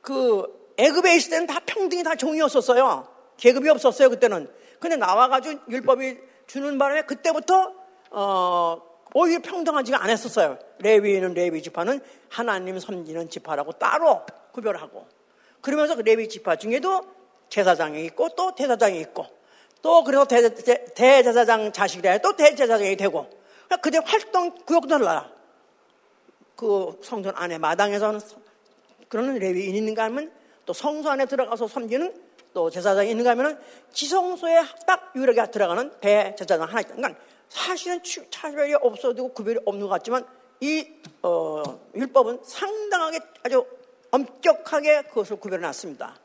[0.00, 3.08] 그 애굽에 있을 때는 다 평등이 다 종이었었어요.
[3.36, 4.48] 계급이 없었어요 그때는.
[4.78, 7.72] 근데 나와가지고 율법이 주는 바람에 그때부터
[8.10, 8.82] 어,
[9.14, 10.58] 오히려 평등하지가 않았었어요.
[10.78, 15.06] 레위는 레위 지파는 하나님 섬기는 지파라고 따로 구별하고
[15.60, 17.02] 그러면서 그 레위 지파 중에도
[17.48, 19.26] 제사장이 있고 또 대사장이 있고
[19.82, 23.28] 또 그래서 대, 대 제사장 자식이라 해도 대제사장이 되고
[23.66, 25.35] 그러니까 그들 활동 구역도 달라요.
[26.56, 28.20] 그 성전 안에 마당에서는
[29.08, 30.32] 그런 레위인이 있는가 하면
[30.64, 33.60] 또 성소 안에 들어가서 섬기는 또 제사장이 있는가 하면
[33.92, 36.94] 지성소에 딱 유일하게 들어가는 대제사장 하나 있다.
[36.94, 40.26] 그러니까 사실은 차별이 없어도 구별이 없는 것 같지만
[40.60, 40.88] 이
[41.22, 41.62] 어,
[41.94, 43.64] 율법은 상당하게 아주
[44.10, 46.16] 엄격하게 그것을 구별해 놨습니다.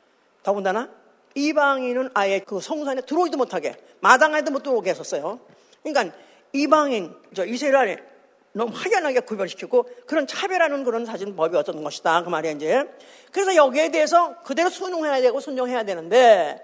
[0.42, 0.90] 더군다나
[1.36, 5.40] 이방인은 아예 그 성소 안에 들어오지도 못하게 마당에도 못 들어오게 했었어요.
[5.84, 6.16] 그러니까
[6.54, 8.11] 이방인, 저 이스라엘
[8.54, 12.24] 너무 확연하게 구별시키고 그런 차별하는 그런 사실 법이 어떤 것이다.
[12.24, 12.84] 그 말이야, 이제.
[13.32, 16.62] 그래서 여기에 대해서 그대로 순응해야 되고 순종해야 되는데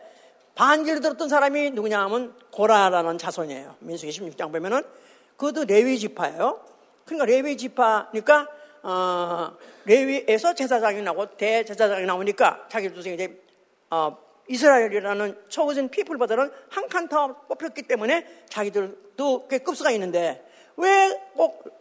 [0.56, 3.76] 반기를 들었던 사람이 누구냐 하면 고라라는 자손이에요.
[3.80, 4.82] 민수기 16장 보면은
[5.38, 6.60] 그것도 레위 지파예요.
[7.06, 8.47] 그러니까 레위 지파니까
[8.84, 13.39] 어, 레위에서 제사장이 나오고 대제사장이 나오니까 자기들도 이제
[13.89, 14.17] 어,
[14.50, 20.43] 이스라엘이라는 초거진 피플보다는 한 칸 더 뽑혔기 때문에 자기들도 꽤 급수가 있는데
[20.76, 21.76] 왜 꼭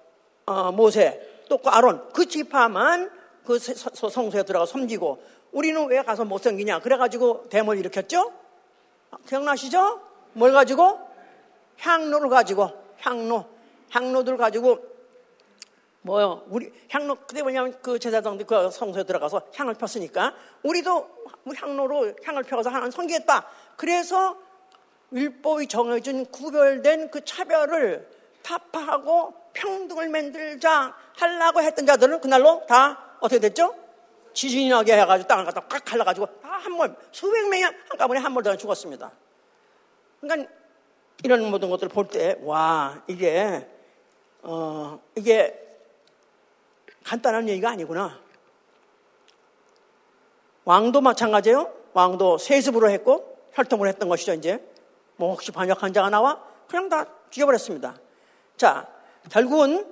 [0.47, 3.11] 어, 모세 또 그 아론 그 지파만
[3.45, 8.33] 그 성소에 들어가 섬기고 우리는 왜 가서 못 섬기냐 그래가지고 대모를 일으켰죠
[9.29, 10.01] 기억나시죠?
[10.33, 10.99] 뭘 가지고?
[11.79, 13.45] 향로를 가지고 향로
[13.91, 14.79] 향로들 가지고
[16.03, 16.45] 뭐요?
[16.49, 21.09] 우리 향로 그때 뭐냐면 그 제사장들 그 성소에 들어가서 향을 폈으니까 우리도
[21.57, 23.47] 향로로 향을 펴서 하나님 섬기겠다.
[23.77, 24.37] 그래서
[25.13, 28.09] 율법이 정해준 구별된 그 차별을
[28.43, 33.75] 타파하고 평등을 만들자 하려고 했던 자들은 그날로 다 어떻게 됐죠?
[34.35, 38.43] 지진이 나게 해가지고 땅을 갖다 꽉 갈라가지고 다 한 몰 수백 명이 한꺼번에 한 몰
[38.43, 39.11] 다 죽었습니다.
[40.21, 40.51] 그러니까
[41.25, 43.67] 이런 모든 것들을 볼 때 와 이게
[44.43, 45.63] 어 이게
[47.05, 48.19] 간단한 얘기가 아니구나.
[50.65, 51.73] 왕도 마찬가지예요.
[51.93, 54.35] 왕도 세습으로 했고 혈통을 했던 것이죠.
[54.35, 54.63] 이제
[55.17, 57.95] 뭐 혹시 반역한 자가 나와 그냥 다 죽여버렸습니다.
[58.57, 58.89] 자,
[59.31, 59.87] 결국은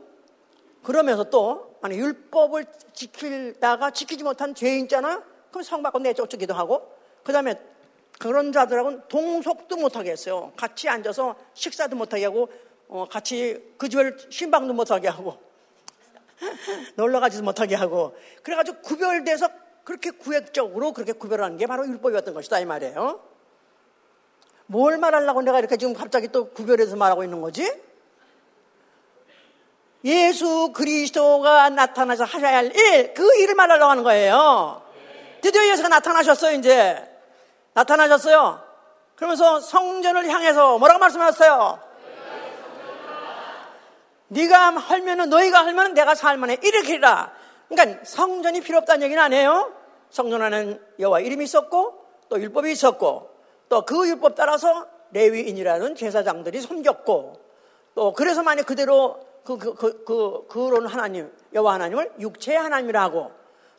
[0.82, 5.22] 그러면서 또 아니 율법을 지키다가 지키지 못한 죄인 있잖아요.
[5.50, 6.92] 그럼 성 받고 내쫓기도 하고
[7.24, 7.58] 그다음에
[8.18, 10.52] 그런 자들하고는 동석도 못하게 했어요.
[10.56, 12.48] 같이 앉아서 식사도 못하게 하고
[12.88, 15.38] 어, 같이 그 집을 신방도 못하게 하고
[16.96, 19.48] 놀러 가지도 못하게 하고 그래가지고 구별돼서
[19.84, 23.20] 그렇게 구획적으로 그렇게 구별하는 게 바로 율법이었던 것이다 이 말이에요.
[24.66, 27.70] 뭘 말하려고 내가 이렇게 지금 갑자기 또 구별해서 말하고 있는 거지?
[30.04, 34.82] 예수 그리스도가 나타나서 하셔야 할 일, 그 일을 말하려고 하는 거예요.
[35.40, 37.02] 드디어 예수가 나타나셨어요, 이제.
[37.72, 38.62] 나타나셨어요.
[39.16, 41.80] 그러면서 성전을 향해서 뭐라고 말씀하셨어요?
[44.28, 47.32] 네가 할면은 너희가 할면은 내가 살만해 이렇게라.
[47.68, 49.72] 그러니까 성전이 필요 없다는 얘기는 아니에요.
[50.10, 53.30] 성전 안에는 여호와 이름이 있었고 또 율법이 있었고
[53.68, 57.40] 또 그 율법 따라서 레위인이라는 제사장들이 섬겼고
[57.94, 63.30] 또 그래서 만약 그대로 그, 그, 그, 그, 그런 하나님, 여호와 하나님을 육체의 하나님이라 하고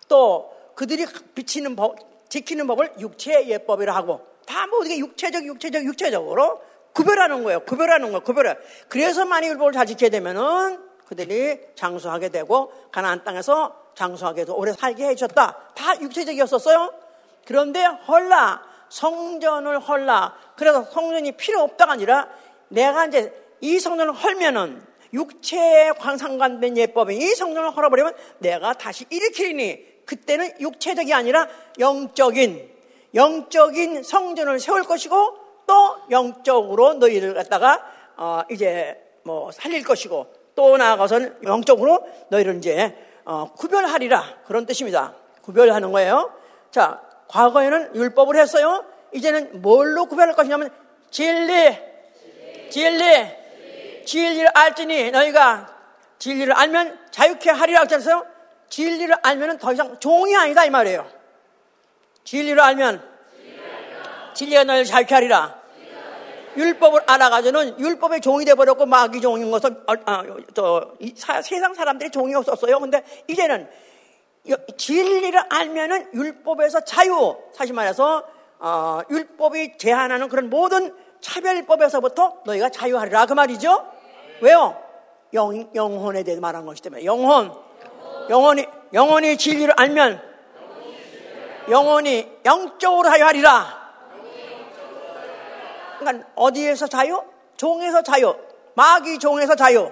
[0.08, 1.98] 또 그들이 비치는 법,
[2.30, 6.62] 지키는 법을 육체의 예법이라 하고 다 모든 게 육체적, 육체적, 육체적으로
[6.94, 7.60] 구별하는 거예요.
[7.62, 8.22] 구별하는 거예요.
[8.22, 8.58] 구별해.
[8.88, 15.06] 그래서 만약 율법을 잘 지켜야 되면은 그들이 장수하게 되고 가나안 땅에서 장수하게 도 오래 살게
[15.08, 15.72] 해줬다.
[15.76, 16.94] 다 육체적이었었어요.
[17.46, 20.36] 그런데 헐라 성전을 헐라.
[20.56, 22.30] 그래서 성전이 필요 없다가 아니라
[22.70, 24.82] 내가 이제 이 성전을 헐면은
[25.16, 31.48] 육체에 상관된 예법이 이 성전을 헐어버리면 내가 다시 일으키리니 그때는 육체적이 아니라
[31.80, 32.70] 영적인
[33.16, 35.16] 영적인 성전을 세울 것이고
[35.66, 37.84] 또 영적으로 너희를 갖다가
[38.18, 45.16] 어 이제 뭐 살릴 것이고 또 나아가서는 영적으로 너희를 이제 어 구별하리라 그런 뜻입니다.
[45.42, 46.32] 구별하는 거예요.
[46.72, 48.84] 자, 과거에는 율법을 했어요.
[49.14, 50.70] 이제는 뭘로 구별할 것이냐면
[51.10, 51.78] 진리,
[52.70, 53.45] 진리,
[54.06, 55.76] 진리를 알지니 너희가
[56.20, 58.26] 진리를 알면 자유케 하리라 했잖아요.
[58.70, 61.08] 진리를 알면 더 이상 종이 아니다 이 말이에요.
[62.24, 63.16] 진리를 알면
[64.34, 65.66] 진리가 너희를 자유케 하리라.
[66.58, 69.60] 율법을 알아가지고는 율법의 종이 돼버렸고 마귀 종인 아,
[70.06, 72.80] 아 저, 사, 세상 사람들이 종이 없었어요.
[72.80, 73.70] 근데 이제는
[74.78, 78.26] 진리를 알면은 율법에서 자유, 사실 말해서
[78.60, 83.86] 어, 율법이 제한하는 그런 모든 차별법에서부터 너희가 자유하리라 그 말이죠.
[84.42, 84.82] 왜요?
[85.34, 87.52] 영, 영혼에 대해 말한 것이기 때문에 영혼,
[88.30, 90.22] 영혼이 영혼이 진리를 알면
[91.70, 93.86] 영혼이 영적으로 자유하리라.
[96.00, 97.22] 그러니까 어디에서 자유?
[97.58, 98.36] 종에서 자유.
[98.76, 99.92] 마귀 종에서 자유.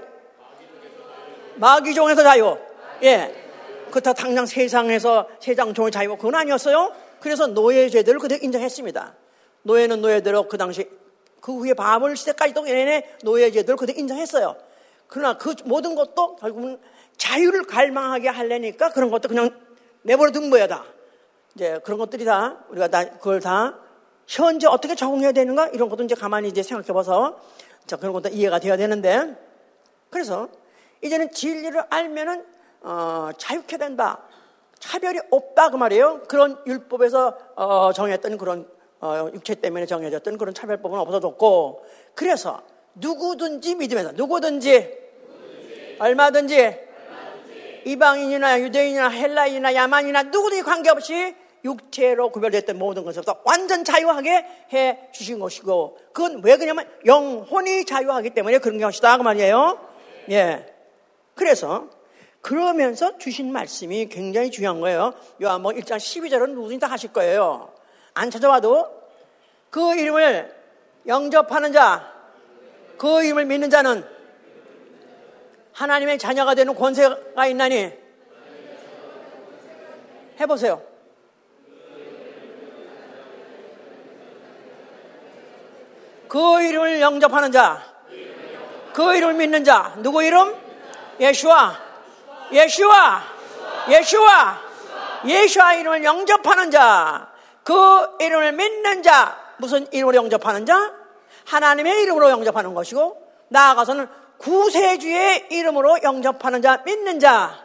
[1.55, 2.57] 마귀 종에서 자유.
[3.03, 3.43] 예.
[3.89, 6.93] 그렇다 당장 세상에서 세상 종의 자유 그건 아니었어요.
[7.19, 9.13] 그래서 노예제도를 그대로 인정했습니다.
[9.63, 10.89] 노예는 노예대로 그 당시
[11.43, 14.55] 그 후에 바울 시대까지도 내내 노예제도를 그대로 인정했어요.
[15.07, 16.79] 그러나 그 모든 것도 결국은
[17.17, 19.49] 자유를 갈망하게 하려니까 그런 것도 그냥
[20.03, 20.85] 내버려 둔 거야 다.
[21.53, 23.77] 이제 그런 것들이 다 우리가 다 그걸 다
[24.25, 27.37] 현재 어떻게 적응해야 되는가 이런 것도 이제 가만히 이제 생각해봐서
[27.87, 29.35] 자 그런 것도 이해가 돼야 되는데
[30.11, 30.47] 그래서
[31.01, 32.45] 이제는 진리를 알면은
[32.83, 34.21] 어, 자유케 된다.
[34.79, 36.21] 차별이 없다 그 말이에요.
[36.29, 38.72] 그런 율법에서 어, 정했던 그런 어,
[39.33, 41.83] 육체 때문에 정해졌던 그런 차별법은 없어졌고
[42.15, 42.61] 그래서
[42.95, 51.35] 누구든지 믿으면서 누구든지, 누구든지 얼마든지, 얼마든지 이방인이나 유대인이나 헬라인이나 야만이나 누구든지 관계없이
[51.65, 58.59] 육체로 구별됐던 모든 것에서 완전 자유하게 해 주신 것이고 그건 왜 그러냐면 영혼이 자유하기 때문에
[58.59, 59.79] 그런 것이다 그 말이에요.
[60.31, 60.65] 예.
[61.35, 61.89] 그래서
[62.41, 65.13] 그러면서 주신 말씀이 굉장히 중요한 거예요.
[65.41, 67.72] 요한복 1장 12절은 누구든지 다 하실 거예요.
[68.13, 69.03] 안 찾아와도
[69.69, 70.53] 그 이름을
[71.07, 72.11] 영접하는 자,
[72.97, 74.07] 그 이름을 믿는 자는
[75.73, 77.91] 하나님의 자녀가 되는 권세가 있나니
[80.39, 80.81] 해보세요.
[86.27, 87.83] 그 이름을 영접하는 자,
[88.93, 90.55] 그 이름을 믿는 자, 누구 이름?
[91.19, 91.79] 예수와
[92.51, 93.23] 예수와
[93.89, 94.61] 예수와
[95.25, 97.32] 예수와 이름을 영접하는 자,
[97.63, 97.73] 그
[98.19, 100.93] 이름을 믿는 자, 무슨 이름으로 영접하는 자?
[101.45, 107.55] 하나님의 이름으로 영접하는 것이고, 나아가서는 구세주의 이름으로 영접하는 자, 믿는 자는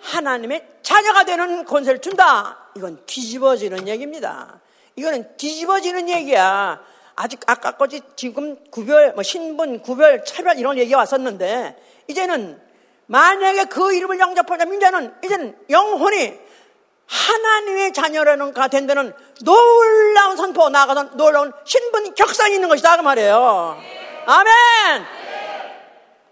[0.00, 2.58] 하나님의 자녀가 되는 권세를 준다.
[2.76, 4.60] 이건 뒤집어지는 얘기입니다.
[4.96, 6.80] 이거는 뒤집어지는 얘기야.
[7.14, 11.76] 아직 아까까지 지금 구별, 뭐 신분, 구별, 차별 이런 얘기가 왔었는데,
[12.08, 12.60] 이제는
[13.06, 16.38] 만약에 그 이름을 영접하자 민자는 이제는 영혼이
[17.12, 19.12] 하나님의 자녀라는 가된 데는
[19.44, 23.76] 놀라운 선포 나아가서 놀라운 신분 격상이 있는 것이다 그 말이에요.
[24.24, 25.04] 아멘.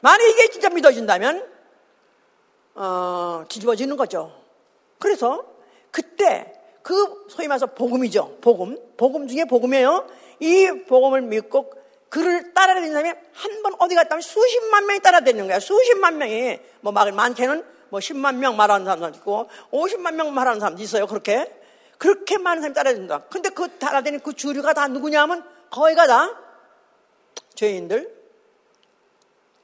[0.00, 1.46] 만약 이게 진짜 믿어진다면
[2.74, 4.32] 어, 뒤집어지는 거죠.
[4.98, 5.44] 그래서
[5.90, 8.38] 그때 그 소위 말해서 복음이죠.
[8.40, 8.78] 복음.
[8.96, 10.06] 복음 중에 복음이에요.
[10.40, 11.74] 이 복음을 믿고
[12.08, 15.60] 그를 따라다니는 사람이 한 번 어디 갔다 면 수십만 명이 따라다니는 거야.
[15.60, 21.06] 수십만 명이, 뭐, 많게는 뭐 10만 명 말하는 사람도 있고, 50만 명 말하는 사람도 있어요.
[21.06, 21.56] 그렇게.
[21.98, 23.24] 그렇게 많은 사람이 따라다닌다.
[23.24, 26.34] 근데 그 따라다니는 그 주류가 다 누구냐 하면 거의가 다
[27.54, 28.16] 죄인들,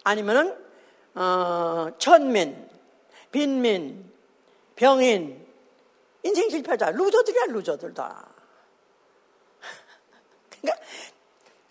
[0.04, 0.56] 아니면은,
[1.14, 2.68] 어, 천민,
[3.32, 4.12] 빈민,
[4.76, 5.46] 병인,
[6.22, 8.28] 인생 실패자, 루저들이야, 루저들 다.
[10.60, 10.84] 그러니까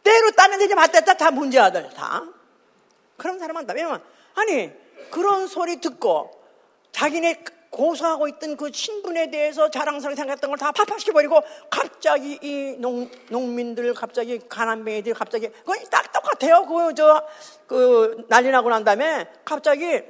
[0.03, 2.23] 때로 따는 데지 맞댔다 다 문제아들 다.
[3.17, 3.73] 그런 사람 한다.
[3.75, 4.71] 왜냐면 아니
[5.11, 6.31] 그런 소리 듣고
[6.95, 13.93] 자기네 고소하고 있던 그 신분에 대해서 자랑스럽게 생각했던 걸 다 파파시켜버리고 갑자기 이 농, 농민들
[13.93, 16.65] 갑자기 가난뱅이들 갑자기 그건 딱 똑같아요.
[16.65, 17.27] 그, 저,
[17.67, 20.01] 그 난리 나고 난 다음에 갑자기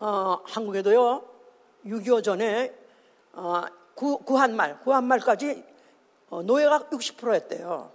[0.00, 1.22] 어, 한국에도요
[1.86, 2.74] 6.25 전에
[3.32, 3.62] 어,
[3.94, 5.62] 구, 구한말, 구한말까지
[6.30, 7.92] 어, 노예가 60%였대요.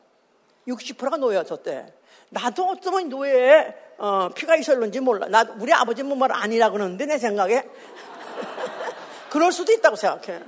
[0.69, 1.93] 60%가 노예였었대.
[2.29, 5.27] 나도 어쩌면 노예에 어, 피가 있었는지 몰라.
[5.27, 7.63] 나 우리 아버지는 뭐 아니라 그러는데 내 생각에
[9.29, 10.41] 그럴 수도 있다고 생각해.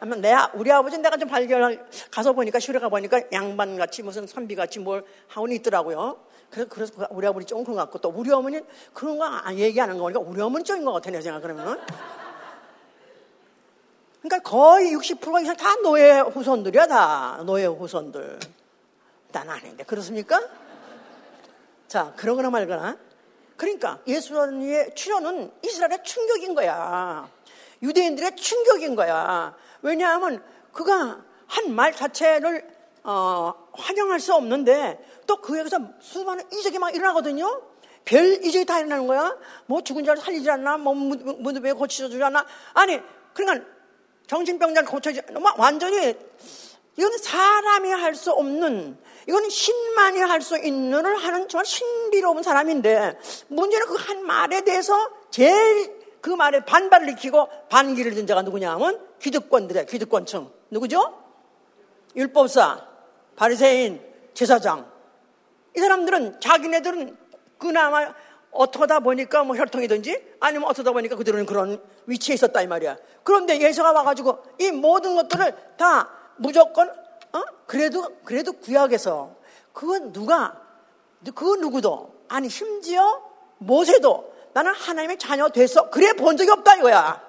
[0.00, 4.26] 아마 내 우리 아버지는 내가 좀 발견 가서 보니까 시골에 가 보니까 양반 같이 무슨
[4.26, 6.18] 선비 같이 뭘 하고는 있더라고요.
[6.50, 9.98] 그래서 그래서 우리 아버지 조금 그런 것 같고 또 우리 어머니는 그런 거 얘기 하는
[9.98, 11.78] 거니까 우리 어머니 쪽인 것 같아 내 생각 그러면은.
[14.22, 18.38] 그러니까 거의 60%가 이상 다 노예 후손들이야 다 노예 후손들.
[19.32, 20.40] 난 아닌데 그렇습니까?
[21.90, 22.96] 자, 그러거나 말거나.
[23.56, 27.28] 그러니까 예수님의 출현은 이스라엘의 충격인 거야.
[27.82, 29.56] 유대인들의 충격인 거야.
[29.82, 30.40] 왜냐하면
[30.72, 32.64] 그가 한 말 자체를
[33.02, 37.60] 어, 환영할 수 없는데 또 그에서 수많은 이적이 막 일어나거든요.
[38.04, 39.36] 별 이적이 다 일어나는 거야.
[39.66, 42.46] 뭐 죽은 자를 살리지 않나, 뭐 무드배 고치지 않나.
[42.74, 43.00] 아니,
[43.34, 43.66] 그러니까
[44.28, 45.22] 정신병자를 고쳐지,
[45.58, 46.14] 완전히
[46.96, 48.96] 이건 사람이 할 수 없는
[49.28, 54.94] 이건 신만이 할 수 있는 을 하는 정말 신비로운 사람인데 문제는 그 한 말에 대해서
[55.30, 61.18] 제일 그 말에 반발을 일으키고 반기를 든 자가 누구냐 하면 기득권들이야 기득권층 누구죠?
[62.16, 62.86] 율법사
[63.36, 64.00] 바리새인
[64.34, 64.90] 제사장
[65.76, 67.16] 이 사람들은 자기네들은
[67.58, 68.12] 그나마
[68.50, 72.96] 어떠다 보니까 뭐 혈통이든지 아니면 어떠다 보니까 그들은 그런 위치에 있었다 이 말이야.
[73.22, 76.90] 그런데 예수가 와가지고 이 모든 것들을 다 무조건
[77.32, 77.42] 어?
[77.66, 79.36] 그래도 그래도 구약에서
[79.72, 80.60] 그건 누가
[81.34, 83.22] 그 누구도 아니 심지어
[83.58, 87.22] 모세도 나는 하나님의 자녀 됐어 그래 본 적이 없다 이거야.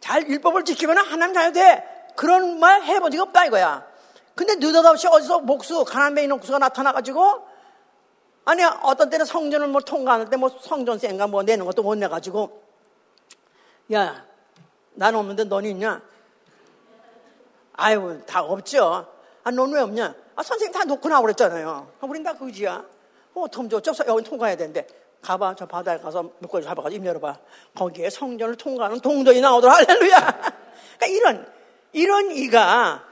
[0.00, 3.86] 잘 율법을 지키면 하나님 자녀 돼 그런 말 해본 적이 없다 이거야.
[4.34, 7.46] 근데 느닷없이 어디서 목수 가난뱅이 목수가 나타나가지고
[8.44, 12.62] 아니 어떤 때는 성전을 뭐 통과할 때뭐 성전세인가 뭐 내는 것도 못 내가지고
[13.92, 14.26] 야
[14.92, 16.02] 나는 없는데 너는 있냐?
[17.76, 19.06] 아유, 다 없죠.
[19.42, 20.14] 아, 넌 왜 없냐?
[20.36, 21.92] 아, 선생님 다 놓고 나오고 그랬잖아요.
[22.00, 22.84] 아, 우린 다 그지야.
[23.34, 24.86] 어, 톰저, 저, 여기 통과해야 되는데.
[25.22, 27.38] 가봐, 저 바다에 가서 물고기 잡아가지고 입 열어봐.
[27.74, 29.74] 거기에 성전을 통과하는 동전이 나오더라.
[29.76, 30.18] 할렐루야.
[30.98, 31.52] 그러니까 이런,
[31.92, 33.02] 이런 이가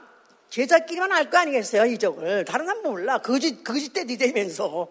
[0.49, 2.45] 제자끼리만 알 거 아니겠어요, 이적을.
[2.45, 3.17] 다른 사람 몰라.
[3.17, 4.87] 거짓, 거짓대들이 되면서.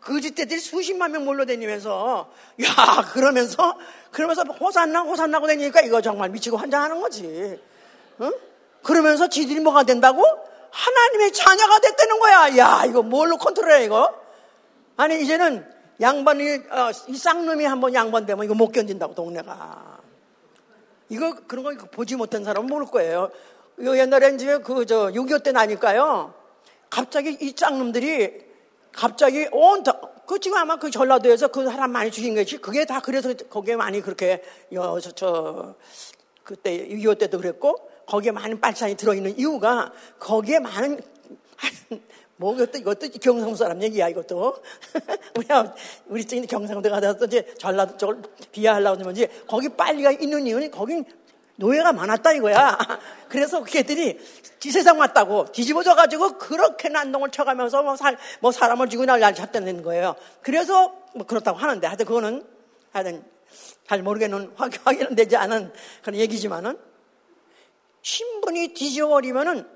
[0.00, 2.30] 거짓대들이 수십만 명 몰려다니면서,
[2.64, 3.78] 야, 그러면서,
[4.10, 7.60] 그러면서 호산나, 호산나고 다니니까 이거 정말 미치고 환장하는 거지.
[8.20, 8.32] 응?
[8.82, 10.24] 그러면서 지들이 뭐가 된다고?
[10.70, 12.56] 하나님의 자녀가 됐다는 거야.
[12.58, 14.14] 야, 이거 뭘로 컨트롤해, 이거?
[14.96, 15.66] 아니, 이제는
[16.00, 19.98] 양반이, 어, 이 쌍놈이 한번 양반 되면 이거 못 견딘다고, 동네가.
[21.08, 23.30] 이거, 그런 거 보지 못한 사람은 모를 거예요.
[23.80, 26.34] 옛날에 이제 그, 저, 6.25 때 나니까요.
[26.90, 28.46] 갑자기 이 쌍놈들이
[28.92, 29.82] 갑자기 온,
[30.26, 34.00] 그 지금 아마 그 전라도에서 그 사람 많이 죽인 것이 그게 다 그래서 거기에 많이
[34.00, 35.74] 그렇게, 여, 저, 저,
[36.44, 41.00] 그때 6.25 때도 그랬고 거기에 많은 빨산이 들어있는 이유가 거기에 많은
[42.36, 44.62] 뭐 이것도 이것도 경상도 사람 얘기야 이것도
[45.36, 45.46] 우리
[46.06, 51.04] 우리 쪽에 경상도 가서 이제 전라도 쪽을 비하하려고 하는지 거기 빨리가 있는 이유는 거긴
[51.56, 52.78] 노예가 많았다 이거야.
[53.28, 54.18] 그래서 걔들이
[54.60, 60.14] 지세상 왔다고 뒤집어져 가지고 그렇게 난동을 쳐가면서 뭐, 살, 뭐 사람을 죽이고 날 잡다는 거예요.
[60.40, 62.46] 그래서 뭐 그렇다고 하는데 하여튼 그거는
[62.92, 63.24] 하여튼
[63.88, 66.78] 잘 모르겠는 확인은 되지 않은 그런 얘기지만은
[68.08, 69.68] 신분이 뒤져버리면은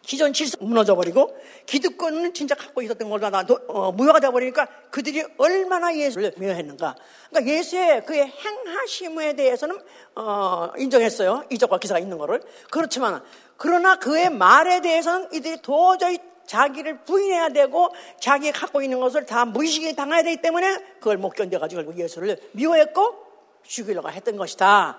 [0.00, 5.94] 기존 질서 무너져 버리고 기득권은 진짜 갖고 있었던 걸로 나 어, 무효가 되어버리니까 그들이 얼마나
[5.94, 6.94] 예수를 미워했는가.
[7.28, 9.78] 그러니까 예수의 그의 행하심에 대해서는
[10.14, 11.44] 어, 인정했어요.
[11.50, 12.42] 이적과 기사가 있는 거를.
[12.70, 13.22] 그렇지만
[13.58, 19.94] 그러나 그의 말에 대해서는 이들이 도저히 자기를 부인해야 되고 자기가 갖고 있는 것을 다 무의식에
[19.94, 23.14] 당해야 되기 때문에 그걸 못 견뎌가지고 예수를 미워했고
[23.62, 24.98] 죽이려고 했던 것이다.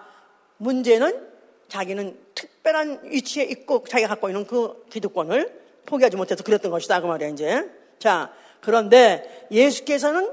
[0.58, 1.35] 문제는
[1.68, 7.02] 자기는 특별한 위치에 있고 자기가 갖고 있는 그 기득권을 포기하지 못해서 그랬던 것이다.
[7.02, 7.70] 그 말이야, 이제.
[8.00, 10.32] 자, 그런데 예수께서는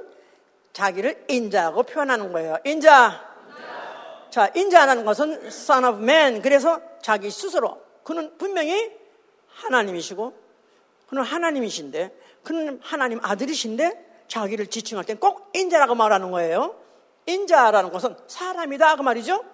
[0.72, 2.58] 자기를 인자하고 표현하는 거예요.
[2.64, 3.32] 인자.
[4.30, 6.40] 자, 인자라는 것은 son of man.
[6.40, 7.82] 그래서 자기 스스로.
[8.02, 8.90] 그는 분명히
[9.48, 10.32] 하나님이시고,
[11.08, 12.10] 그는 하나님이신데,
[12.42, 16.74] 그는 하나님 아들이신데, 자기를 지칭할 땐 꼭 인자라고 말하는 거예요.
[17.26, 18.96] 인자라는 것은 사람이다.
[18.96, 19.44] 그 말이죠.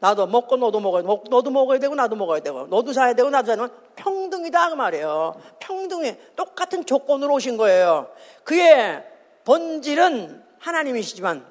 [0.00, 3.46] 나도 먹고 너도 먹어야 되고, 너도 먹어야 되고, 나도 먹어야 되고, 너도 자야 되고, 나도
[3.46, 4.70] 자야 되고, 평등이다.
[4.70, 5.40] 그 말이에요.
[5.58, 6.18] 평등해.
[6.36, 8.10] 똑같은 조건으로 오신 거예요.
[8.44, 9.04] 그의
[9.44, 11.44] 본질은 하나님이시지만,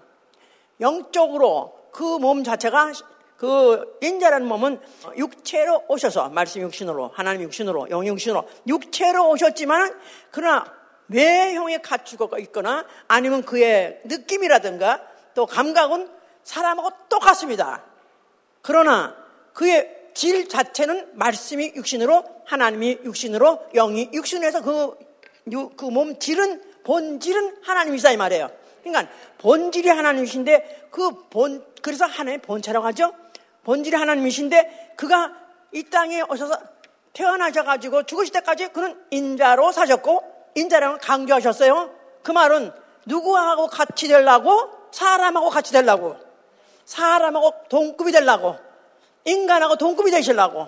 [0.82, 2.94] 영적으로 그 몸 자체가
[3.38, 4.80] 그 인자라는 몸은
[5.18, 9.98] 육체로 오셔서 말씀 육신으로 하나님 육신으로 영 육신으로 육체로 오셨지만
[10.32, 10.66] 그러나
[11.08, 15.02] 외형에 갖추고 있거나 아니면 그의 느낌이라든가
[15.36, 16.10] 또 감각은
[16.44, 17.84] 사람하고 똑같습니다.
[18.62, 19.16] 그러나
[19.54, 25.10] 그의 질 자체는 말씀이 육신으로 하나님이 육신으로 영이 육신에서 그
[25.76, 28.50] 그 몸 질은 본질은 하나님이다 이 말이에요.
[28.84, 33.14] 그러니까 본질이 하나님이신데 그 본 그래서 하나님의 본체라고 하죠.
[33.64, 35.34] 본질이 하나님이신데 그가
[35.72, 36.58] 이 땅에 오셔서
[37.14, 40.24] 태어나셔 가지고 죽으실 때까지 그는 인자로 사셨고
[40.56, 41.90] 인자라는 강조하셨어요.
[42.24, 42.72] 그 말은
[43.06, 46.18] 누구하고 같이 되려고 사람하고 같이 되려고
[46.90, 48.58] 사람하고 동급이 되려고
[49.24, 50.68] 인간하고 동급이 되시려고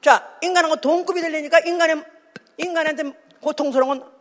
[0.00, 2.02] 자 인간하고 동급이 되려니까 인간의
[2.56, 4.12] 인간한테 고통스러운 건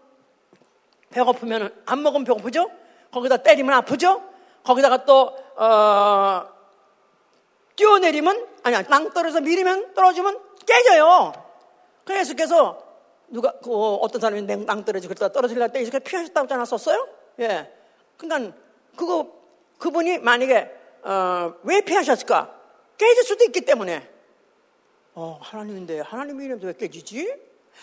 [1.10, 2.70] 배고프면 안 먹으면 배고프죠
[3.12, 4.22] 거기다 때리면 아프죠
[4.64, 6.48] 거기다가 또 어,
[7.76, 11.34] 뛰어내리면 아니야 낭떠러서 밀리면 떨어지면 깨져요.
[12.06, 12.84] 그래서 예수께서
[13.30, 17.08] 누가 그 어떤 사람이 낭떠러지고 그러다 떨어지려고 때 예수께서 피하셨다고 하지 않았었어요?
[17.40, 17.72] 예.
[18.18, 18.56] 그러니까
[18.96, 19.34] 그거
[19.80, 22.54] 그분이 만약에 어, 왜 피하셨을까?
[22.98, 24.10] 깨질 수도 있기 때문에.
[25.14, 27.34] 어, 하나님인데 하나님 이름도 왜 깨지지?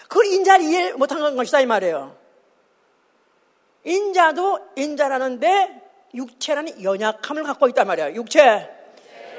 [0.09, 2.17] 그걸 인자를 이해 못한 것이다 이 말이에요.
[3.85, 8.15] 인자도 인자라는데 육체라는 연약함을 갖고 있단 말이야.
[8.15, 8.69] 육체,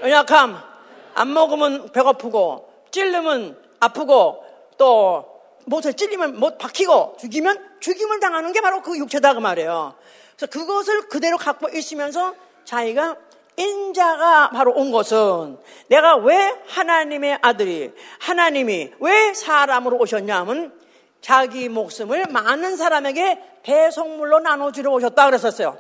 [0.02, 0.70] 연약함.
[1.16, 4.44] 안 먹으면 배고프고, 찔르면 아프고,
[4.78, 9.96] 또 못에 찔리면 못 박히고, 죽이면 죽임을 당하는 게 바로 그 육체다 그 말이에요.
[10.36, 13.18] 그래서 그것을 그대로 갖고 있으면서 자기가
[13.60, 15.58] 인자가 바로 온 것은
[15.88, 20.74] 내가 왜 하나님의 아들이 하나님이 왜 사람으로 오셨냐 하면
[21.22, 25.78] 자기 목숨을 많은 사람에게 배송물로 나눠주려 오셨다 그랬었어요.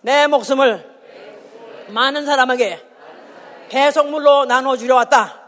[0.00, 0.94] 내 목숨을
[1.88, 2.80] 많은 사람에게
[3.68, 5.40] 배송물로 나눠주려 왔다.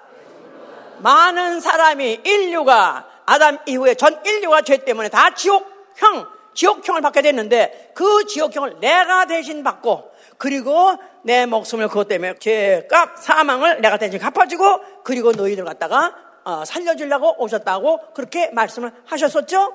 [0.98, 8.24] 많은 사람이 인류가 아담 이후에 전 인류가 죄 때문에 다 지옥형, 지옥형을 받게 됐는데 그
[8.26, 15.32] 지옥형을 내가 대신 받고 그리고 내 목숨을 그것 때문에 죄값 사망을 내가 대신 갚아주고 그리고
[15.32, 16.14] 너희들 갖다가
[16.44, 19.74] 어, 살려주려고 오셨다고 그렇게 말씀을 하셨었죠?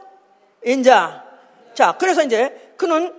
[0.64, 1.26] 인자.
[1.74, 3.18] 자, 그래서 이제 그는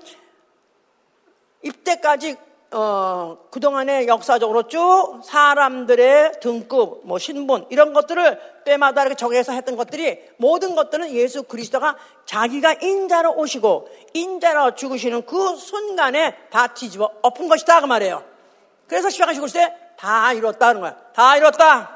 [1.62, 2.36] 입대까지
[2.72, 10.18] 어, 그동안에 역사적으로 쭉 사람들의 등급, 뭐 신분 이런 것들을 때마다 이렇게 정해서 했던 것들이
[10.38, 17.80] 모든 것들은 예수 그리스도가 자기가 인자로 오시고 인자로 죽으시는 그 순간에 다 뒤집어 엎은 것이다
[17.82, 18.24] 그 말이에요.
[18.86, 20.96] 그래서 시작하 죽을 때다 이뤘다 하는 거야.
[21.14, 21.90] 다 이뤘다.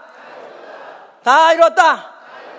[1.22, 2.14] 다 이뤘다.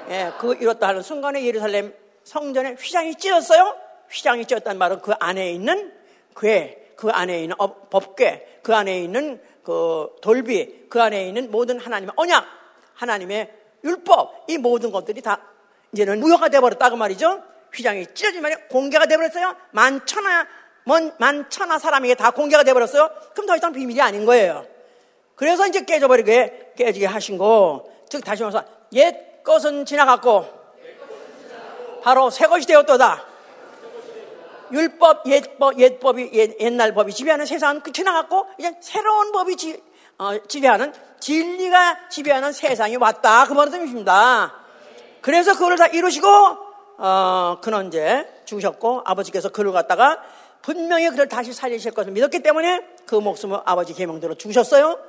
[0.09, 1.93] 예, 그 이뤘다 하는 순간에 예루살렘
[2.23, 3.75] 성전에 휘장이 찢었어요.
[4.09, 5.93] 휘장이 찢었다는 말은 그 안에 있는
[6.33, 7.55] 그의 그 안에 있는
[7.89, 12.45] 법궤, 그 안에 있는 그 돌비, 그 안에 있는 모든 하나님의 언약,
[12.95, 15.39] 하나님의 율법, 이 모든 것들이 다
[15.93, 17.43] 이제는 무효가 되어버렸다고 말이죠.
[17.73, 19.55] 휘장이 찢어진 말이 공개가 되어버렸어요.
[19.71, 20.47] 만천하,
[21.19, 23.09] 만천하 사람에게 다 공개가 되어버렸어요.
[23.33, 24.65] 그럼 더 이상 비밀이 아닌 거예요.
[25.35, 27.85] 그래서 이제 깨져버리게, 깨지게 하신 거.
[28.09, 30.47] 즉, 다시 말해서, 옛 것은 지나갔고,
[32.01, 33.26] 바로 새 것이 되었도다.
[34.71, 39.81] 율법, 옛법, 옛법이, 옛, 옛날 법이 지배하는 세상은 끝이 나갔고, 이제 새로운 법이 지,
[40.17, 43.45] 어, 지배하는, 진리가 지배하는 세상이 왔다.
[43.45, 44.53] 그 말씀이십니다.
[45.21, 46.27] 그래서 그거를 다 이루시고,
[46.97, 50.21] 어, 그는 이제 죽으셨고, 아버지께서 그를 갖다가
[50.61, 54.99] 분명히 그를 다시 살리실 것을 믿었기 때문에 그 목숨을 아버지 계명대로 죽으셨어요.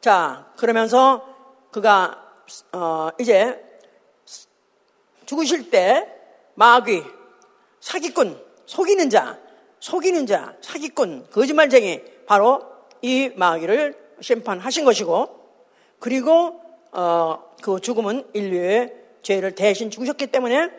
[0.00, 1.26] 자, 그러면서
[1.70, 2.22] 그가,
[2.72, 3.62] 어, 이제
[5.26, 6.08] 죽으실 때
[6.54, 7.04] 마귀,
[7.80, 9.38] 사기꾼, 속이는 자,
[9.80, 12.62] 속이는 자, 사기꾼, 거짓말쟁이 바로
[13.02, 15.28] 이 마귀를 심판하신 것이고
[15.98, 16.60] 그리고
[16.92, 20.70] 어, 그 죽음은 인류의 죄를 대신 죽으셨기 때문에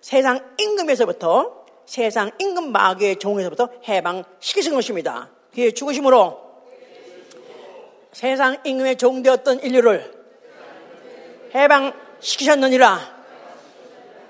[0.00, 5.30] 세상 임금에서부터 세상 임금 마귀의 종에서부터 해방시키신 것입니다.
[5.54, 6.40] 그의 죽으심으로
[8.12, 10.12] 세상 임금의 종되었던 인류를
[11.54, 13.14] 해방시키셨느니라.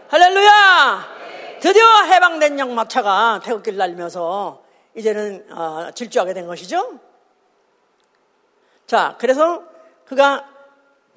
[0.08, 1.13] 할렐루야!
[1.64, 4.62] 드디어 해방된 양마차가 태극기를 날리면서
[4.96, 7.00] 이제는 어, 질주하게 된 것이죠.
[8.86, 9.62] 자, 그래서
[10.04, 10.46] 그가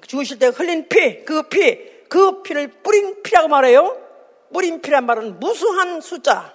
[0.06, 3.94] 죽으실 때 흘린 피, 그 피, 그 피를 뿌린 피라고 말해요.
[4.50, 6.50] 뿌린 피란 말은 무수한 숫자.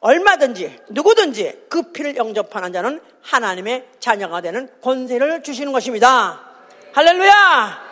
[0.00, 6.40] 얼마든지, 누구든지 그 피를 영접하는 자는 하나님의 자녀가 되는 권세를 주시는 것입니다.
[6.94, 7.90] 할렐루야!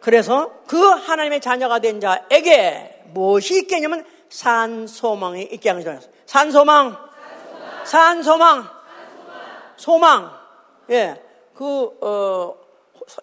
[0.00, 6.06] 그래서 그 하나님의 자녀가 된 자에게 무엇이 있겠냐면 산 소망이 있게 하는 거죠.
[6.26, 6.96] 산 소망.
[7.84, 8.68] 산 소망.
[9.76, 10.30] 소망.
[10.90, 11.22] 예.
[11.54, 12.56] 그, 어,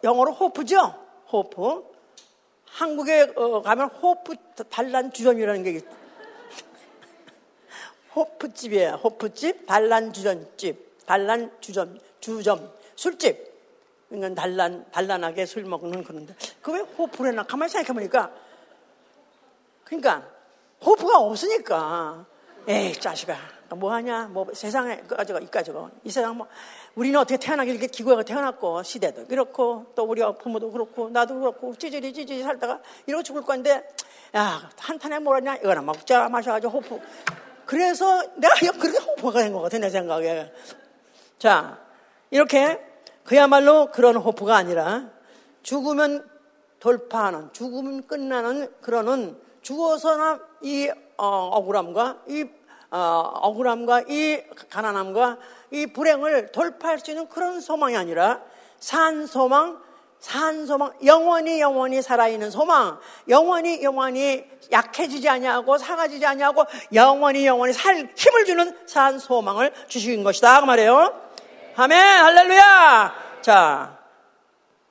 [0.03, 0.95] 영어로 호프죠?
[1.31, 1.83] 호프.
[2.65, 4.35] 한국에 어, 가면 호프
[4.69, 5.85] 단란 주점이라는 게 있...
[8.15, 8.99] 호프집이에요.
[9.03, 13.53] 호프집, 단란 주점집, 단란 주점, 주점, 술집.
[14.09, 16.35] 그러니까 단란, 단란하게 술 먹는 그런데.
[16.61, 17.43] 그 왜 호프를 해나?
[17.43, 18.31] 가만히 생각해보니까.
[19.83, 20.27] 그러니까,
[20.85, 22.25] 호프가 없으니까.
[22.67, 23.35] 에이, 자식아.
[23.75, 24.27] 뭐 하냐?
[24.27, 25.89] 뭐 세상에, 그 가지고, 이 가지고.
[26.03, 26.47] 이 세상 뭐,
[26.95, 32.13] 우리는 어떻게 태어나길 이렇게 기구가 태어났고, 시대도 그렇고, 또 우리 부모도 그렇고, 나도 그렇고, 찌질이
[32.13, 33.83] 찌질이 살다가 이러고 죽을 건데,
[34.35, 35.55] 야, 한탄에 뭐라냐?
[35.57, 36.99] 이거나 먹자, 마셔가지고 호프.
[37.65, 40.51] 그래서 내가 그렇게 호프가 된 것 같아, 내 생각에.
[41.39, 41.79] 자,
[42.29, 42.79] 이렇게
[43.23, 45.09] 그야말로 그런 호프가 아니라
[45.63, 46.29] 죽으면
[46.79, 52.45] 돌파하는, 죽으면 끝나는 그러는 죽어서나 이 어, 억울함과 이
[52.89, 52.97] 어,
[53.41, 55.37] 억울함과 이 가난함과
[55.71, 58.41] 이 불행을 돌파할 수 있는 그런 소망이 아니라
[58.79, 59.81] 산 소망,
[60.19, 68.13] 산 소망, 영원히 영원히 살아있는 소망, 영원히 영원히 약해지지 아니하고 사가지지 아니하고 영원히 영원히 살
[68.15, 71.19] 힘을 주는 산 소망을 주신 것이다 그 말이에요.
[71.75, 73.15] 아멘, 할렐루야.
[73.41, 73.97] 자,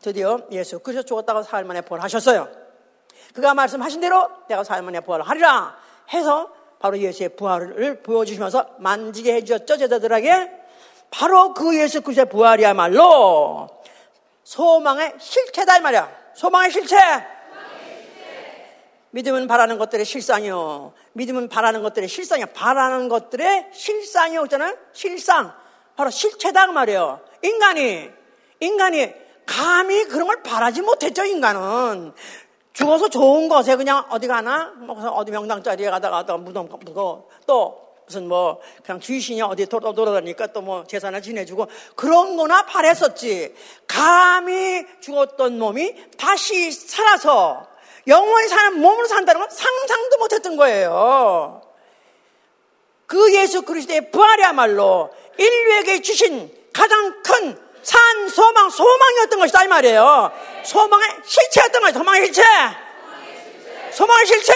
[0.01, 2.62] 드디어 예수 그리스도 죽었다고 사흘 만에 부활하셨어요.
[3.35, 5.76] 그가 말씀하신 대로 내가 사흘 만에 부활하리라
[6.12, 10.51] 해서 바로 예수의 부활을 보여주시면서 만지게 해주셨죠, 제자들에게?
[11.11, 13.68] 바로 그 예수 그리스도의 부활이야말로
[14.45, 16.11] 소망의 실체다, 이 말이야.
[16.35, 16.97] 소망의 실체!
[19.11, 20.95] 믿음은 바라는 것들의 실상이요.
[21.12, 22.47] 믿음은 바라는 것들의 실상이요.
[22.55, 25.55] 바라는 것들의 실상이 었잖아요 실상.
[25.97, 27.20] 바로 실체다, 그 말이에요.
[27.43, 28.11] 인간이,
[28.61, 29.12] 인간이
[29.45, 32.14] 감히 그런 걸 바라지 못했죠, 인간은.
[32.73, 34.73] 죽어서 좋은 것에 그냥 어디 가나?
[34.77, 39.93] 뭐 어디 명당 자리에 가다가 또 무덤 묻고 또 무슨 뭐 그냥 귀신이 어디 돌아,
[39.93, 41.66] 돌아다니까 또 뭐 재산을 지내주고
[41.97, 43.55] 그런 거나 바랬었지.
[43.87, 47.66] 감히 죽었던 몸이 다시 살아서
[48.07, 51.62] 영원히 사는 몸으로 산다는 건 상상도 못했던 거예요.
[53.07, 60.33] 그 예수 그리스도의 부활이야말로 인류에게 주신 가장 큰 산 소망, 소망이었던 것이다 이 말이에요.
[60.64, 61.93] 소망의 실체였던 거예요.
[61.93, 62.43] 소망의 실체.
[63.93, 64.53] 소망의 실체.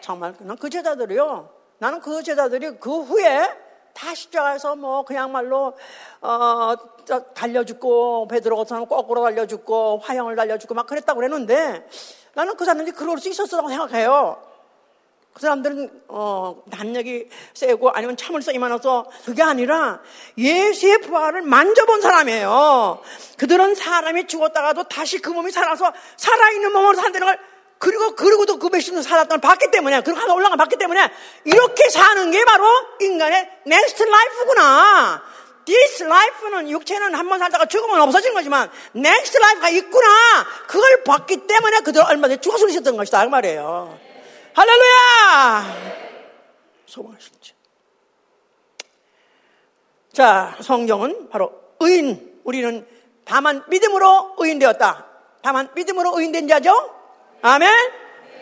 [0.00, 1.50] 정말 그 제자들이요.
[1.78, 3.52] 나는 그 제자들이 그 후에
[3.92, 5.74] 다 십자가에서 뭐 그냥 말로
[6.20, 6.74] 어
[7.34, 11.88] 달려 죽고 베드로가서는 거꾸로 달려 죽고 화형을 달려 죽고 막 그랬다고 그랬는데
[12.34, 14.45] 나는 그 사람들이 그럴 수 있었다고 생각해요.
[15.36, 20.00] 그 사람들은 어 단력이 세고 아니면 참을성이 많아서 그게 아니라
[20.38, 23.02] 예수의 부활을 만져본 사람이에요.
[23.36, 27.38] 그들은 사람이 죽었다가도 다시 그 몸이 살아서 살아있는 몸으로 산다는 걸
[27.78, 31.12] 그리고 그리고도 그년 살았던 걸 봤기 때문에 그리고 하나 올라가 봤기 때문에
[31.44, 32.64] 이렇게 사는 게 바로
[33.02, 35.22] 인간의 next life구나.
[35.66, 40.08] This life는 육체는 한 번 살다가 죽으면 없어진 거지만 next life가 있구나.
[40.66, 44.05] 그걸 봤기 때문에 그들 얼마든지 죽었을 수 있었던 것이다 그 말이에요.
[44.56, 45.64] 할렐루야.
[46.86, 47.54] 소망하시죠.
[50.14, 52.40] 자, 성경은 바로 의인.
[52.42, 52.88] 우리는
[53.26, 55.06] 다만 믿음으로 의인되었다.
[55.42, 56.72] 다만 믿음으로 의인된 자죠.
[57.42, 57.70] 아멘?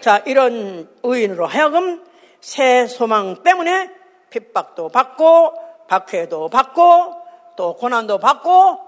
[0.02, 2.04] 자, 이런 의인으로 하여금
[2.40, 3.90] 새 소망 때문에
[4.30, 5.54] 핍박도 받고,
[5.88, 7.14] 박해도 받고,
[7.56, 8.83] 또 고난도 받고,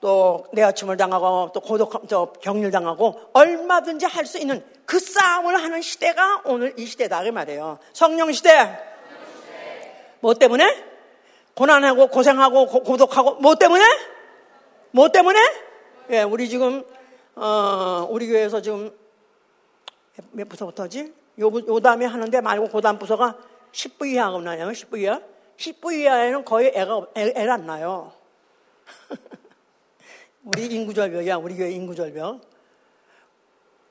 [0.00, 5.82] 또 내아침을 당하고, 또 고독, 저 격렬 당하고, 얼마든지 할 수 있는 그 싸움을 하는
[5.82, 7.22] 시대가 오늘 이 시대다.
[7.22, 7.78] 그 말이에요.
[7.92, 8.78] 성령 시대.
[10.20, 10.84] 뭐 때문에?
[11.54, 13.84] 고난하고, 고생하고, 고, 고독하고, 뭐 때문에?
[14.92, 15.38] 뭐 때문에?
[16.10, 16.84] 예, 우리 지금,
[17.34, 18.96] 어, 우리 교회에서 지금
[20.32, 21.12] 몇 부서부터지?
[21.40, 23.36] 요, 요 다음에 하는데 말고 그 다음 부서가
[23.72, 24.68] 10부 이하가 없나요?
[24.68, 25.20] 10부 이하?
[25.56, 28.12] 10부 이하에는 거의 애가, 애, 애를 안 나요.
[30.48, 32.40] 우리 인구절벽이야, 우리 교회 인구절벽.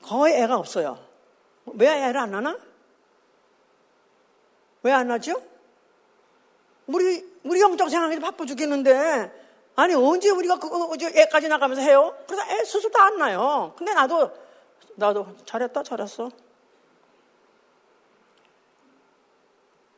[0.02, 0.98] 거의 애가 없어요.
[1.74, 2.58] 왜 애를 안 나나?
[4.82, 5.40] 왜안 나죠?
[6.88, 9.30] 우리, 우리 영적 생활이 바빠 죽겠는데,
[9.76, 12.16] 아니, 언제 우리가 그, 그, 애까지 나가면서 해요?
[12.26, 13.72] 그래서 애 수술 다 안 나요.
[13.76, 14.32] 근데 나도
[14.96, 16.28] 나도 잘했다, 잘했어.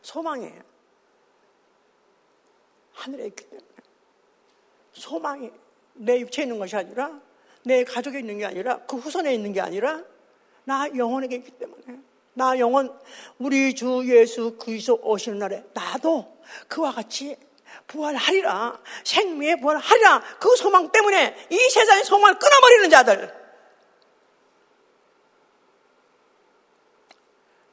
[0.02, 0.62] 소망이에요.
[2.92, 3.66] 하늘에 있기 때문에.
[4.92, 5.50] 소망이
[6.00, 7.20] 내 육체에 있는 것이 아니라
[7.64, 10.02] 내 가족에 있는 게 아니라 그 후손에 있는 게 아니라
[10.64, 12.00] 나 영혼에게 있기 때문에
[12.32, 12.98] 나 영혼
[13.38, 16.38] 우리 주 예수 그리스도 오시는 날에 나도
[16.68, 17.36] 그와 같이
[17.86, 23.40] 부활하리라 생명의 부활하리라 그 소망 때문에 이 세상의 소망을 끊어버리는 자들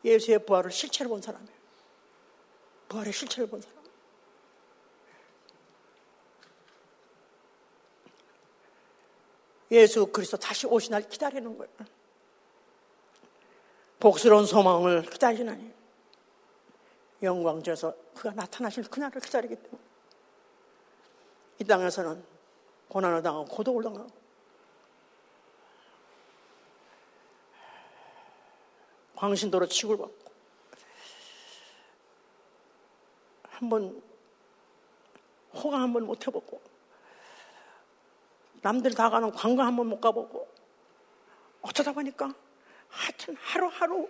[0.04, 1.58] 예수의 부활을 실체로 본 사람이에요.
[2.88, 3.77] 부활의 실체를 본 사람.
[9.72, 11.74] 예수 그리스도 다시 오신 날 기다리는 거예요.
[14.00, 15.74] 복스러운 소망을 기다리나니.
[17.22, 19.82] 영광에서 그가 나타나실 그날을 기다리기 때문에.
[21.60, 22.24] 이 땅에서는
[22.90, 24.10] 고난을 당하고 고독을 당하고.
[29.16, 30.32] 광신도로 치고를 받고.
[33.44, 34.04] 한번
[35.56, 36.62] 호강 한번 못 해보고
[38.62, 40.48] 남들 다 가는 관광 한번 못 가보고
[41.62, 42.34] 어쩌다 보니까
[42.90, 44.10] 하여튼 하루하루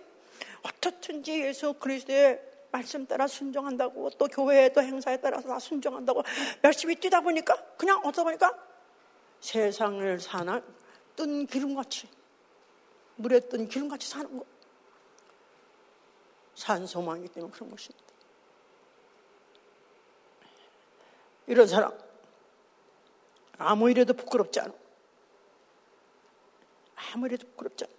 [0.62, 2.40] 어떻든지 예수 그리스도의
[2.70, 6.22] 말씀 따라 순종한다고 또 교회에 또 행사에 따라서 다 순종한다고
[6.64, 8.54] 열심히 뛰다 보니까 그냥 어쩌다 보니까
[9.40, 10.62] 세상을 사나
[11.16, 12.08] 뜬 기름같이
[13.16, 14.58] 물에 뜬 기름같이 사는 거
[16.58, 18.04] 산 소망이기 때문에 그런 것입니다.
[21.46, 21.96] 이런 사람
[23.58, 24.72] 아무 이래도 부끄럽지 않아.
[27.12, 27.92] 아무 이래도 부끄럽지 않아.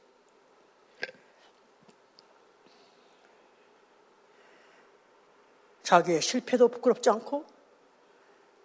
[5.83, 7.45] 자기의 실패도 부끄럽지 않고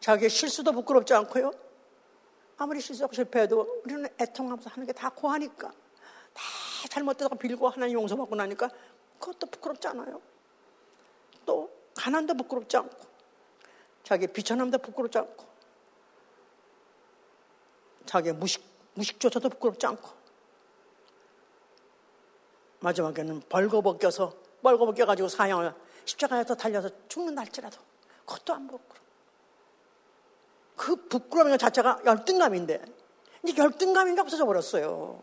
[0.01, 1.53] 자기의 실수도 부끄럽지 않고요.
[2.59, 5.69] 아무리 실수하고 실패해도 우리는 애통하면서 하는 게 다 고하니까
[6.35, 6.43] 다
[6.91, 8.69] 잘못되다가 빌고 하나님 용서받고 나니까
[9.19, 10.21] 그것도 부끄럽지 않아요.
[11.47, 13.05] 또 가난도 부끄럽지 않고
[14.03, 15.54] 자기 비천함도 부끄럽지 않고
[18.15, 20.09] 자기의 무식, 무식조차도 부끄럽지 않고
[22.79, 27.79] 마지막에는 벌거벗겨서 벌거벗겨가지고 사형을 십자가에서 달려서 죽는 날짜라도
[28.25, 29.05] 그것도 안 부끄러워.
[30.77, 32.85] 그 부끄러움 자체가 열등감인데
[33.43, 35.21] 이제 열등감이 없어져 버렸어요.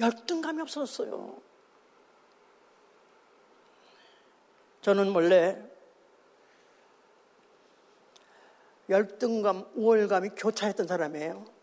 [0.00, 1.40] 열등감이 없어졌어요.
[4.80, 5.62] 저는 원래
[8.88, 11.53] 열등감, 우월감이 교차했던 사람이에요.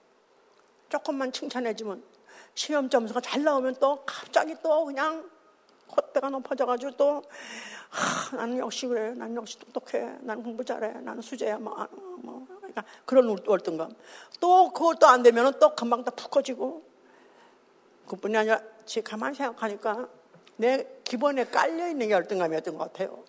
[0.91, 2.03] 조금만 칭찬해주면
[2.53, 5.27] 시험 점수가 잘 나오면 또 갑자기 또 그냥
[5.87, 7.23] 콧대가 높아져가지고 또
[7.89, 11.87] 하, 나는 역시 그래, 나는 역시 똑똑해, 나는 공부 잘해, 나는 수제야, 뭐, 아,
[12.17, 13.93] 뭐 그러니까 그런 월등감.
[14.39, 16.83] 또 그것도 안 되면 또 금방 또푹 꺼지고.
[18.07, 20.07] 그뿐이 아니라 제 가만히 생각하니까
[20.57, 23.23] 내 기본에 깔려 있는 열등감이었던 것 같아요.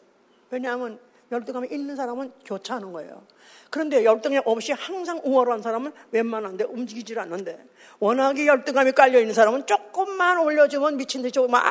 [0.51, 1.01] 왜냐하면
[1.33, 3.27] 열등감이 있는 사람은 교차하는 거예요.
[3.71, 7.67] 그런데 열등감 없이 항상 우월한 사람은 웬만한데 움직이질 않는데
[7.99, 11.65] 워낙에 열등감이 깔려 있는 사람은 조금만 올려주면 미친 듯이 막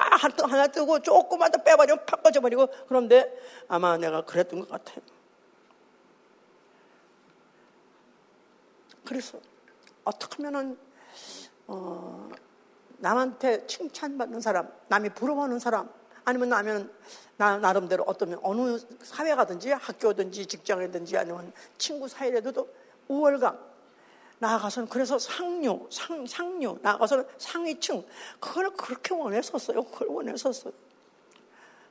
[0.49, 3.31] 하나 뜨고 조금만 더 빼버리면 팍 꺼져버리고 그런데
[3.67, 4.99] 아마 내가 그랬던 것 같아요.
[9.05, 9.39] 그래서
[10.03, 10.77] 어떻게 하면은
[11.67, 12.29] 어,
[12.97, 15.89] 남한테 칭찬받는 사람, 남이 부러워하는 사람,
[16.25, 16.91] 아니면 나면
[17.37, 22.69] 나, 나름대로 어떤 어느 사회 가든지 학교든지 직장이든지 아니면 친구 사이라도
[23.07, 23.57] 우월감
[24.39, 28.03] 나아가서는 그래서 상류, 상, 상류, 나아가서는 상위층
[28.39, 29.83] 그걸 그렇게 원했었어요.
[29.83, 30.73] 그걸 원했었어요.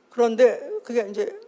[0.09, 1.39] 그런데 그게 이제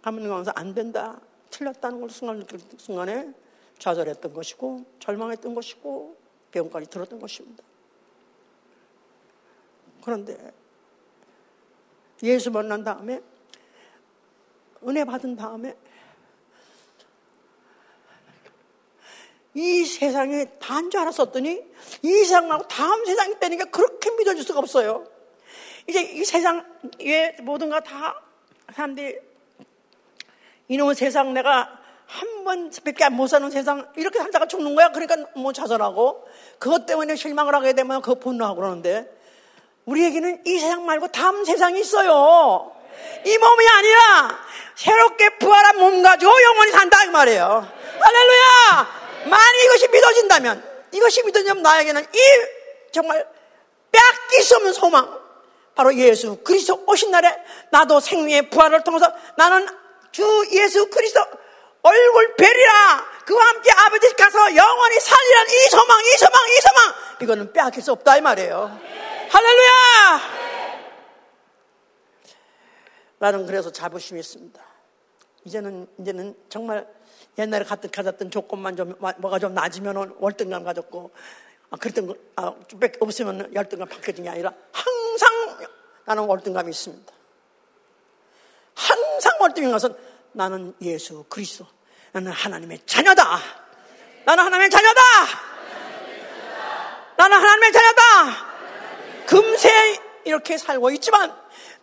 [0.00, 2.46] 가면 가면서 안 된다, 틀렸다는 걸 순간,
[2.78, 3.32] 순간에
[3.78, 6.16] 좌절했던 것이고 절망했던 것이고
[6.50, 7.62] 병까지 들었던 것입니다.
[10.02, 10.52] 그런데
[12.22, 13.20] 예수 만난 다음에
[14.86, 15.74] 은혜 받은 다음에
[19.54, 21.62] 이 세상에 다인 줄 알았었더니
[22.02, 25.06] 이 세상 말고 다음 세상이 게 그렇게 믿어질 수가 없어요.
[25.86, 28.22] 이제 이 세상에 모든가 다
[28.72, 29.18] 사람들이
[30.68, 34.90] 이놈의 세상 내가 한 번밖에 못 사는 세상 이렇게 살다가 죽는 거야.
[34.90, 36.26] 그러니까 뭐 좌절하고
[36.58, 39.21] 그것 때문에 실망을 하게 되면 그 분노하고 그러는데
[39.86, 42.72] 우리에게는 이 세상 말고 다음 세상이 있어요.
[43.24, 44.38] 이 몸이 아니라
[44.76, 47.68] 새롭게 부활한 몸 가지고 영원히 산다 이 말이에요.
[48.00, 49.02] 할렐루야!
[49.26, 52.18] 만약 이것이 믿어진다면 이것이 믿어지면 나에게는 이
[52.92, 53.26] 정말
[53.90, 55.20] 뺏길 수 없는 소망
[55.74, 57.34] 바로 예수 그리스도 오신 날에
[57.70, 59.66] 나도 생명의 부활을 통해서 나는
[60.10, 61.20] 주 예수 그리스도
[61.82, 67.52] 얼굴 뵈리라 그와 함께 아버지 가서 영원히 살리라는 이 소망 이 소망 이 소망 이거는
[67.52, 68.78] 빼앗길 수 없다 이 말이에요.
[69.32, 70.20] 할렐루야!
[73.18, 74.62] 나는 그래서 자부심이 있습니다.
[75.44, 76.86] 이제는, 이제는 정말
[77.38, 81.12] 옛날에 가졌던 조건만 좀, 뭐가 좀 낮으면 월등감 가졌고,
[81.70, 85.66] 아, 그랬던 거, 아, 좀밖에 없으면 열등감 바뀌어진 게 아니라 항상
[86.04, 87.12] 나는 월등감이 있습니다.
[88.74, 89.94] 항상 월등감 가서
[90.32, 91.66] 나는 예수 그리스도.
[92.12, 93.38] 나는 하나님의 자녀다.
[94.26, 95.00] 나는 하나님의 자녀다.
[97.16, 98.51] 나는 하나님의 자녀다.
[99.26, 101.34] 금세 이렇게 살고 있지만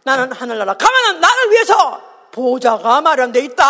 [0.04, 3.64] 나는 하늘나라 가면은 나를 위해서 보좌가 마련돼 있다.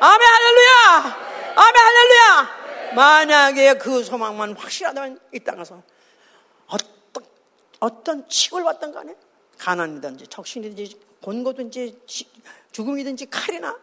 [0.00, 1.54] 아멘 할렐루야.
[1.56, 2.62] 아멘 할렐루야.
[2.94, 5.82] 만약에 그 소망만 확실하다면 이 땅에서
[6.66, 7.24] 어떤,
[7.80, 9.14] 어떤 칙을 받던 간에
[9.58, 12.00] 가난이든지 적신이든지 곤고든지
[12.72, 13.76] 죽음이든지 칼이나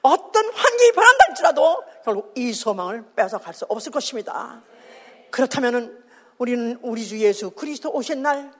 [0.00, 4.62] 어떤 환경이 변한다 할지라도 결국 이 소망을 뺏어갈 수 없을 것입니다.
[5.30, 6.07] 그렇다면
[6.38, 8.52] 우리는 우리 주 예수 그리스도 오신 날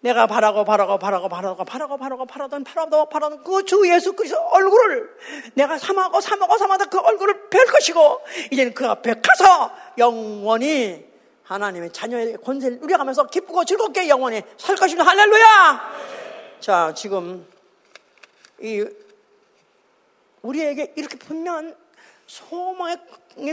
[0.00, 5.10] 내가 바라고 바라고 바라고 바라고 바라고 바라고 바라던 바라도 바라던 그 주 예수 그리스도 얼굴을
[5.54, 8.20] 내가 삼하고 삼하고 삼하다 그 얼굴을 뵐 것이고
[8.52, 11.04] 이제는 그 앞에 가서 영원히
[11.42, 15.08] 하나님의 자녀의 권세를 누려가면서 기쁘고 즐겁게 영원히 살 것입니다.
[15.08, 15.92] 할렐루야!
[16.60, 17.46] 자, 지금
[18.60, 18.84] 이
[20.42, 21.76] 우리에게 이렇게 분명한
[22.26, 22.98] 소망의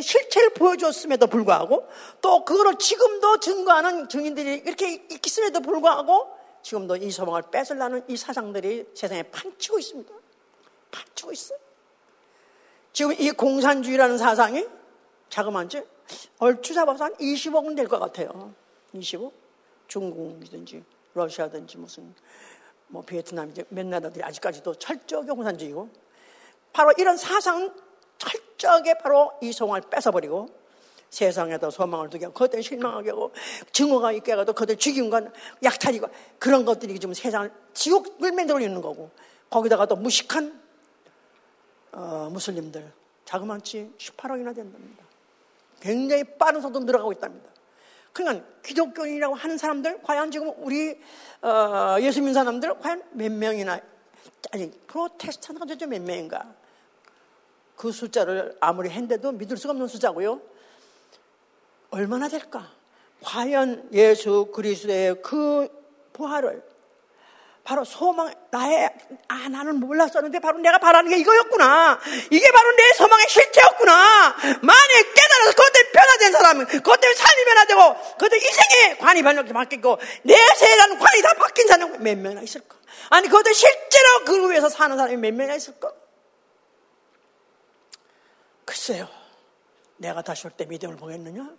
[0.01, 1.87] 실체를 보여줬음에도 불구하고
[2.21, 9.23] 또 그거를 지금도 증거하는 증인들이 이렇게 있음에도 불구하고 지금도 이 소망을 뺏으려는 이 사상들이 세상에
[9.23, 10.13] 판치고 있습니다.
[10.91, 11.59] 판치고 있어요.
[12.93, 14.65] 지금 이 공산주의라는 사상이
[15.29, 15.83] 자그만지
[16.39, 18.53] 얼추 잡아서 한 20억은 될 것 같아요.
[18.93, 19.31] 20억?
[19.87, 22.13] 중국이든지 러시아든지 무슨
[22.87, 25.89] 뭐 베트남이든지 몇 나라들이 아직까지도 철저하게 공산주의고
[26.71, 27.71] 바로 이런 사상은
[28.63, 30.47] 철저하게 바로 이 소망을 뺏어버리고
[31.09, 33.31] 세상에도 소망을 두게 하고 그들 실망하게 하고
[33.71, 36.07] 증오가 있게 하고 그들 죽인 건 약탈이고
[36.39, 39.11] 그런 것들이 지금 세상을 지옥을 만들어 있는 거고
[39.49, 40.59] 거기다가 또 무식한
[41.91, 42.91] 어, 무슬림들
[43.25, 45.03] 자그만치 18억이나 된답니다.
[45.79, 47.51] 굉장히 빠른 속도로 늘어가고 있답니다.
[48.13, 50.99] 그러니까 기독교인이라고 하는 사람들 과연 지금 우리
[51.41, 53.79] 어, 예수 믿는 사람들 과연 몇 명이나
[54.51, 56.55] 아니 프로테스탄트가 몇 명인가
[57.75, 60.41] 그 숫자를 아무리 했는데도 믿을 수가 없는 숫자고요.
[61.89, 62.69] 얼마나 될까?
[63.23, 65.67] 과연 예수 그리스도의 그
[66.11, 66.63] 부활을
[67.63, 68.89] 바로 소망, 나의,
[69.29, 71.97] 아, 나는 몰랐었는데 바로 내가 바라는 게 이거였구나.
[72.29, 74.35] 이게 바로 내 소망의 실체였구나.
[74.61, 79.53] 만약에 깨달아서 그것 때문에 변화된 사람은 그것 때문에 삶이 변화되고 그것 때문에 인생의 관이 변하게
[79.53, 82.75] 바뀌고 내 세라는 관이 다 바뀐 사람이 몇 명이나 있을까?
[83.09, 85.89] 아니, 그것 때문에 실제로 그 위해서 사는 사람이 몇 명이나 있을까?
[88.85, 89.07] 글쎄요.
[89.95, 91.49] 내가 다시 올 때 믿음을 보겠느냐?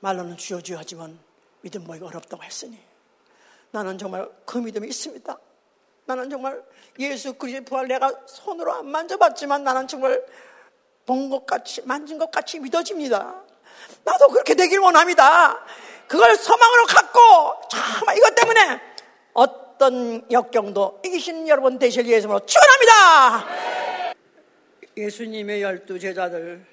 [0.00, 1.18] 말로는 주여 주여 하지만
[1.60, 2.80] 믿음 보기가 어렵다고 했으니
[3.72, 5.36] 나는 정말 그 믿음이 있습니다.
[6.06, 6.64] 나는 정말
[6.98, 10.24] 예수 그리스도의 부활 내가 손으로 안 만져봤지만 나는 정말
[11.04, 13.42] 본 것 같이 만진 것 같이 믿어집니다.
[14.02, 15.62] 나도 그렇게 되길 원합니다.
[16.08, 18.80] 그걸 소망으로 갖고 참 이것 때문에
[19.34, 23.75] 어떤 역경도 이기신 여러분 되실 예수로 축원합니다.
[24.96, 26.64] 예수님의 열두 제자들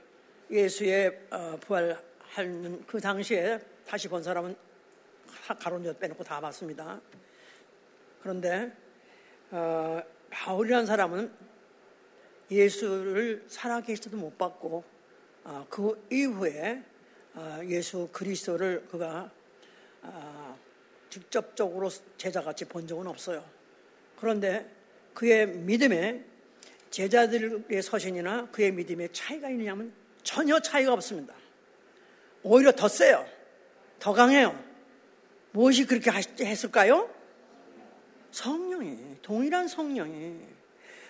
[0.49, 4.55] 예수의 어, 부활하는 그 당시에 다시 본 사람은
[5.59, 7.01] 가론젓 빼놓고 다 봤습니다.
[8.21, 8.71] 그런데
[9.51, 11.33] 어, 바울이라는 사람은
[12.49, 14.85] 예수를 살아계시도 못 봤고
[15.43, 16.81] 어, 그 이후에
[17.33, 19.29] 어, 예수 그리스도를 그가
[20.01, 20.57] 어,
[21.09, 23.43] 직접적으로 제자같이 본 적은 없어요.
[24.15, 24.73] 그런데
[25.13, 26.32] 그의 믿음에
[26.93, 29.91] 제자들의 서신이나 그의 믿음에 차이가 있느냐면
[30.21, 31.33] 전혀 차이가 없습니다.
[32.43, 33.25] 오히려 더 세요.
[33.97, 34.63] 더 강해요.
[35.53, 37.09] 무엇이 그렇게 했을까요?
[38.29, 40.37] 성령이, 동일한 성령이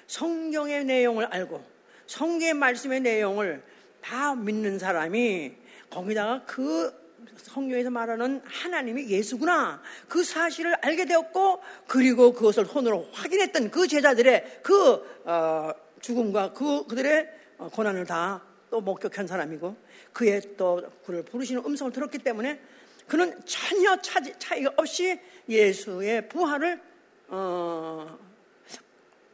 [0.07, 1.61] 성경의 내용을 알고
[2.07, 3.61] 성경의 말씀의 내용을
[3.99, 5.51] 다 믿는 사람이
[5.89, 6.93] 거기다가 그
[7.37, 9.81] 성경에서 말하는 하나님이 예수구나.
[10.07, 15.71] 그 사실을 알게 되었고, 그리고 그것을 손으로 확인했던 그 제자들의 그, 어,
[16.01, 19.75] 죽음과 그, 그들의 어, 고난을 다 또 목격한 사람이고,
[20.13, 22.59] 그의 또 그를 부르시는 음성을 들었기 때문에
[23.05, 26.81] 그는 전혀 차지, 차이가 없이 예수의 부활을,
[27.27, 28.17] 어,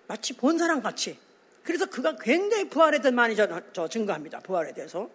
[0.07, 1.17] 마치 본 사람 같이.
[1.63, 4.41] 그래서 그가 굉장히 부활에 대해 많이 저, 저 증거합니다.
[4.41, 5.09] 부활에 대해서.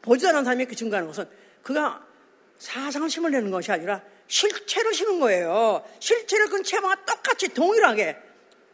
[0.00, 1.28] 보지도 않은 사람이 그 증거하는 것은
[1.66, 2.00] 그가
[2.58, 5.84] 사상심을 내는 것이 아니라 실체로 심은 거예요.
[5.98, 8.16] 실체를 그 체험과 똑같이 동일하게,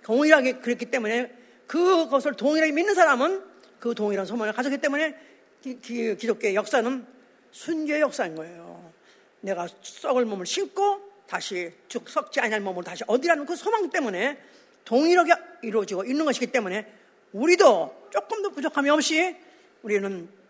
[0.02, 1.34] 동일하게 그랬기 때문에
[1.66, 3.42] 그것을 동일하게 믿는 사람은
[3.80, 5.18] 그 동일한 소망을 가졌기 때문에
[5.62, 7.06] 기, 기, 기독교의 역사는
[7.50, 8.92] 순교의 역사인 거예요.
[9.40, 14.38] 내가 썩을 몸을 신고 다시 죽 썩지 아니할 몸을 다시 얻으라는 그 소망 때문에
[14.84, 15.32] 동일하게
[15.62, 16.92] 이루어지고 있는 것이기 때문에
[17.32, 19.34] 우리도 조금 더 부족함이 없이
[19.80, 20.41] 우리는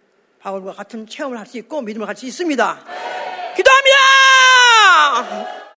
[0.42, 2.78] 바울과 같은 체험을 할 수 있고 믿음을 할 수 있습니다.
[3.56, 5.61] 기도합니다!